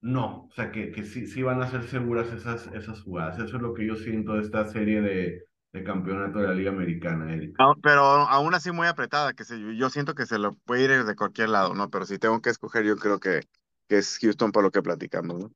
no, 0.00 0.46
o 0.46 0.52
sea, 0.52 0.70
que, 0.70 0.92
que 0.92 1.04
sí, 1.04 1.26
sí 1.26 1.42
van 1.42 1.60
a 1.60 1.68
ser 1.68 1.82
seguras 1.84 2.32
esas, 2.32 2.68
esas 2.68 3.02
jugadas. 3.02 3.38
Eso 3.40 3.56
es 3.56 3.62
lo 3.62 3.74
que 3.74 3.86
yo 3.86 3.96
siento 3.96 4.34
de 4.34 4.42
esta 4.42 4.66
serie 4.68 5.00
de, 5.00 5.42
de 5.72 5.84
campeonato 5.84 6.38
de 6.38 6.48
la 6.48 6.54
Liga 6.54 6.70
Americana, 6.70 7.32
Eric. 7.32 7.56
Pero 7.82 8.02
aún 8.02 8.54
así 8.54 8.72
muy 8.72 8.86
apretada, 8.86 9.34
que 9.34 9.44
se, 9.44 9.76
yo 9.76 9.90
siento 9.90 10.14
que 10.14 10.26
se 10.26 10.38
lo 10.38 10.54
puede 10.54 10.84
ir 10.84 11.04
de 11.04 11.16
cualquier 11.16 11.50
lado, 11.50 11.74
¿no? 11.74 11.90
Pero 11.90 12.06
si 12.06 12.18
tengo 12.18 12.40
que 12.40 12.50
escoger, 12.50 12.84
yo 12.84 12.96
creo 12.96 13.20
que, 13.20 13.42
que 13.88 13.98
es 13.98 14.18
Houston 14.20 14.52
por 14.52 14.62
lo 14.62 14.70
que 14.70 14.82
platicamos, 14.82 15.38
¿no? 15.40 15.50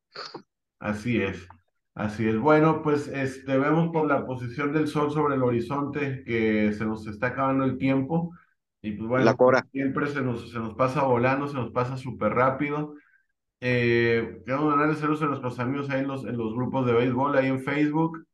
Así 0.79 1.23
es, 1.23 1.47
así 1.95 2.29
es. 2.29 2.39
Bueno, 2.39 2.83
pues 2.83 3.09
este, 3.09 3.57
vemos 3.57 3.91
por 3.93 4.07
la 4.07 4.27
posición 4.27 4.73
del 4.73 4.89
sol 4.89 5.11
sobre 5.11 5.37
el 5.37 5.43
horizonte 5.43 6.25
que 6.25 6.73
se 6.73 6.85
nos 6.85 7.07
está 7.07 7.29
acabando 7.29 7.65
el 7.65 7.79
tiempo. 7.79 8.33
Y 8.83 8.93
pues 8.93 9.09
bueno, 9.09 9.25
la 9.25 9.67
siempre 9.71 10.09
se 10.09 10.21
nos, 10.23 10.51
se 10.51 10.59
nos 10.59 10.75
pasa 10.75 11.05
volando, 11.05 11.47
se 11.47 11.55
nos 11.55 11.71
pasa 11.71 11.97
súper 11.97 12.33
rápido. 12.33 12.95
Eh, 13.61 14.43
quiero 14.45 14.65
mandarles 14.65 14.99
saludos 14.99 15.23
a 15.23 15.27
nuestros 15.27 15.61
amigos 15.61 15.89
ahí 15.89 16.01
en 16.01 16.09
los, 16.09 16.25
en 16.25 16.37
los 16.37 16.53
grupos 16.53 16.85
de 16.85 16.95
béisbol, 16.95 17.39
ahí 17.39 17.47
en 17.47 17.63
Facebook. 17.63 18.27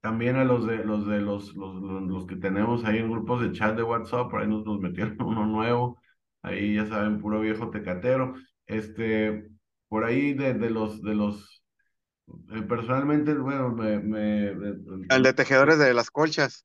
También 0.00 0.36
a 0.36 0.44
los 0.44 0.66
de 0.66 0.84
los 0.84 1.06
de 1.06 1.20
los, 1.20 1.54
los, 1.54 1.74
los, 1.82 2.26
que 2.26 2.36
tenemos 2.36 2.84
ahí 2.84 2.98
en 2.98 3.10
grupos 3.10 3.42
de 3.42 3.52
chat 3.52 3.76
de 3.76 3.82
WhatsApp, 3.82 4.30
por 4.30 4.40
ahí 4.40 4.48
nos, 4.48 4.64
nos 4.64 4.80
metieron 4.80 5.16
uno 5.20 5.46
nuevo. 5.46 5.98
Ahí 6.42 6.76
ya 6.76 6.86
saben, 6.86 7.20
puro 7.20 7.40
viejo 7.40 7.70
tecatero. 7.70 8.34
Este, 8.66 9.48
por 9.88 10.04
ahí 10.04 10.32
de, 10.34 10.54
de 10.54 10.70
los, 10.70 11.02
de 11.02 11.14
los, 11.14 11.62
eh, 12.52 12.62
personalmente, 12.62 13.34
bueno, 13.34 13.70
me, 13.70 13.98
me, 13.98 14.48
El 15.08 15.22
de 15.22 15.32
tejedores 15.32 15.78
de 15.78 15.94
las 15.94 16.10
colchas. 16.10 16.64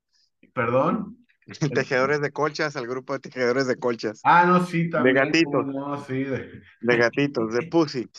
¿Perdón? 0.54 1.18
Tejedores 1.74 2.22
de 2.22 2.32
colchas, 2.32 2.76
al 2.76 2.88
grupo 2.88 3.14
de 3.14 3.20
tejedores 3.20 3.68
de 3.68 3.76
colchas. 3.76 4.22
Ah, 4.24 4.46
no, 4.46 4.66
sí, 4.66 4.90
también. 4.90 5.16
De 5.16 5.22
gatitos. 5.22 5.66
No, 5.68 6.04
sí, 6.04 6.24
de... 6.24 6.62
de 6.82 6.98
gatitos, 6.98 7.54
de 7.54 7.68
pussy. 7.68 8.10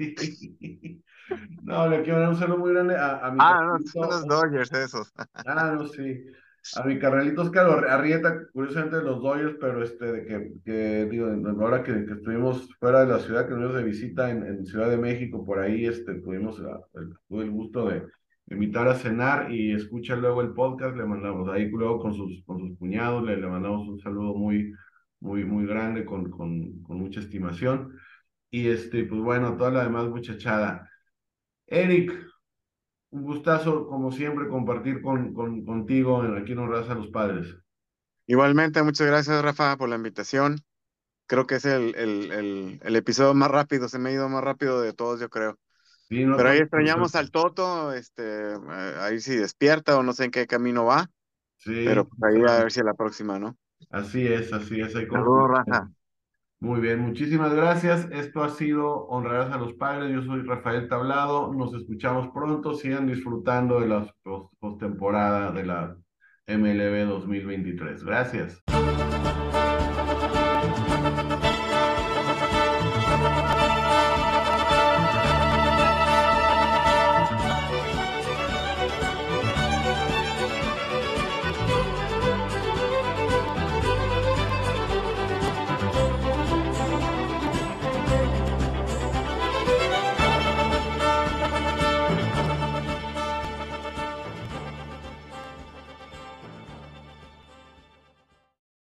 No, 1.62 1.88
le 1.88 2.02
quiero 2.02 2.20
dar 2.20 2.30
un 2.30 2.36
saludo 2.36 2.58
muy 2.58 2.72
grande 2.72 2.96
a, 2.96 3.24
a 3.24 3.30
mi 3.30 3.38
Ah, 3.40 3.60
no, 3.64 3.86
son 3.86 4.08
los 4.08 4.26
Dodgers 4.26 4.72
esos. 4.72 5.12
Ah, 5.46 5.76
no, 5.78 5.86
sí. 5.86 6.24
A 6.76 6.84
mi 6.84 6.98
carnalito 6.98 7.42
Oscar 7.42 7.88
Arrieta, 7.88 8.46
curiosamente 8.52 8.96
de 8.96 9.02
los 9.02 9.22
Dodgers, 9.22 9.56
pero 9.60 9.82
este, 9.82 10.12
de 10.12 10.24
que, 10.26 10.52
que 10.64 11.04
digo, 11.06 11.28
ahora 11.60 11.82
que, 11.82 12.04
que, 12.04 12.12
estuvimos 12.12 12.68
fuera 12.78 13.00
de 13.00 13.12
la 13.12 13.18
ciudad, 13.18 13.48
que 13.48 13.54
nos 13.54 13.74
de 13.74 13.82
visita 13.82 14.30
en, 14.30 14.44
en, 14.44 14.66
Ciudad 14.66 14.90
de 14.90 14.98
México, 14.98 15.44
por 15.44 15.58
ahí, 15.58 15.86
este, 15.86 16.14
tuvimos 16.20 16.58
el, 16.58 17.14
tuve 17.28 17.44
el 17.44 17.50
gusto 17.50 17.88
de 17.88 18.04
invitar 18.50 18.88
a 18.88 18.94
cenar 18.94 19.50
y 19.50 19.72
escucha 19.72 20.16
luego 20.16 20.42
el 20.42 20.52
podcast, 20.52 20.96
le 20.96 21.06
mandamos 21.06 21.48
ahí 21.48 21.70
luego 21.70 21.98
con 21.98 22.12
sus, 22.12 22.42
con 22.44 22.58
sus 22.58 22.76
cuñados, 22.76 23.24
le, 23.24 23.38
le 23.38 23.46
mandamos 23.46 23.88
un 23.88 23.98
saludo 24.00 24.34
muy, 24.34 24.72
muy, 25.20 25.44
muy 25.44 25.66
grande, 25.66 26.04
con, 26.04 26.30
con, 26.30 26.82
con 26.82 26.98
mucha 26.98 27.20
estimación. 27.20 27.94
Y 28.50 28.68
este, 28.68 29.04
pues 29.04 29.20
bueno, 29.20 29.56
toda 29.56 29.70
la 29.70 29.84
demás 29.84 30.08
muchachada. 30.08 30.90
Eric, 31.66 32.12
un 33.10 33.22
gustazo, 33.22 33.86
como 33.86 34.12
siempre, 34.12 34.48
compartir 34.48 35.02
con, 35.02 35.32
con, 35.34 35.64
contigo 35.64 36.24
en 36.24 36.36
Aquí 36.36 36.54
nos 36.54 36.68
raza 36.68 36.94
los 36.94 37.08
padres. 37.08 37.54
Igualmente, 38.26 38.82
muchas 38.82 39.06
gracias, 39.06 39.42
Rafa, 39.42 39.76
por 39.76 39.88
la 39.88 39.96
invitación. 39.96 40.60
Creo 41.26 41.46
que 41.46 41.56
es 41.56 41.64
el, 41.64 41.94
el, 41.96 42.32
el, 42.32 42.80
el 42.82 42.96
episodio 42.96 43.34
más 43.34 43.50
rápido, 43.50 43.88
se 43.88 43.98
me 43.98 44.10
ha 44.10 44.12
ido 44.12 44.28
más 44.28 44.42
rápido 44.42 44.80
de 44.80 44.92
todos, 44.92 45.20
yo 45.20 45.28
creo. 45.30 45.58
Pero 46.08 46.48
ahí 46.48 46.58
extrañamos 46.58 47.14
al 47.14 47.30
Toto, 47.30 47.92
este, 47.92 48.54
eh, 48.54 48.94
ahí 48.98 49.20
si 49.20 49.36
despierta 49.36 49.96
o 49.96 50.02
no 50.02 50.12
sé 50.12 50.24
en 50.24 50.30
qué 50.32 50.46
camino 50.48 50.84
va. 50.84 51.08
Sí. 51.58 51.84
Pero 51.84 52.08
pues 52.08 52.20
ahí 52.22 52.42
a 52.42 52.62
ver 52.64 52.72
si 52.72 52.80
a 52.80 52.84
la 52.84 52.94
próxima, 52.94 53.38
¿no? 53.38 53.56
Así 53.90 54.26
es, 54.26 54.52
así 54.52 54.80
es. 54.80 54.92
Saludos, 54.92 55.50
Rafa. 55.50 55.90
Muy 56.62 56.80
bien, 56.80 57.00
muchísimas 57.00 57.54
gracias. 57.54 58.06
Esto 58.12 58.42
ha 58.42 58.50
sido 58.50 59.06
Honrarás 59.06 59.50
a 59.50 59.56
los 59.56 59.72
Padres. 59.72 60.12
Yo 60.12 60.22
soy 60.22 60.42
Rafael 60.42 60.88
Tablado. 60.88 61.54
Nos 61.54 61.72
escuchamos 61.72 62.28
pronto. 62.34 62.74
Sigan 62.74 63.06
disfrutando 63.06 63.80
de 63.80 63.88
la 63.88 64.14
postemporada 64.58 65.52
de 65.52 65.64
la 65.64 65.96
MLB 66.46 67.08
2023. 67.08 68.04
Gracias. 68.04 68.62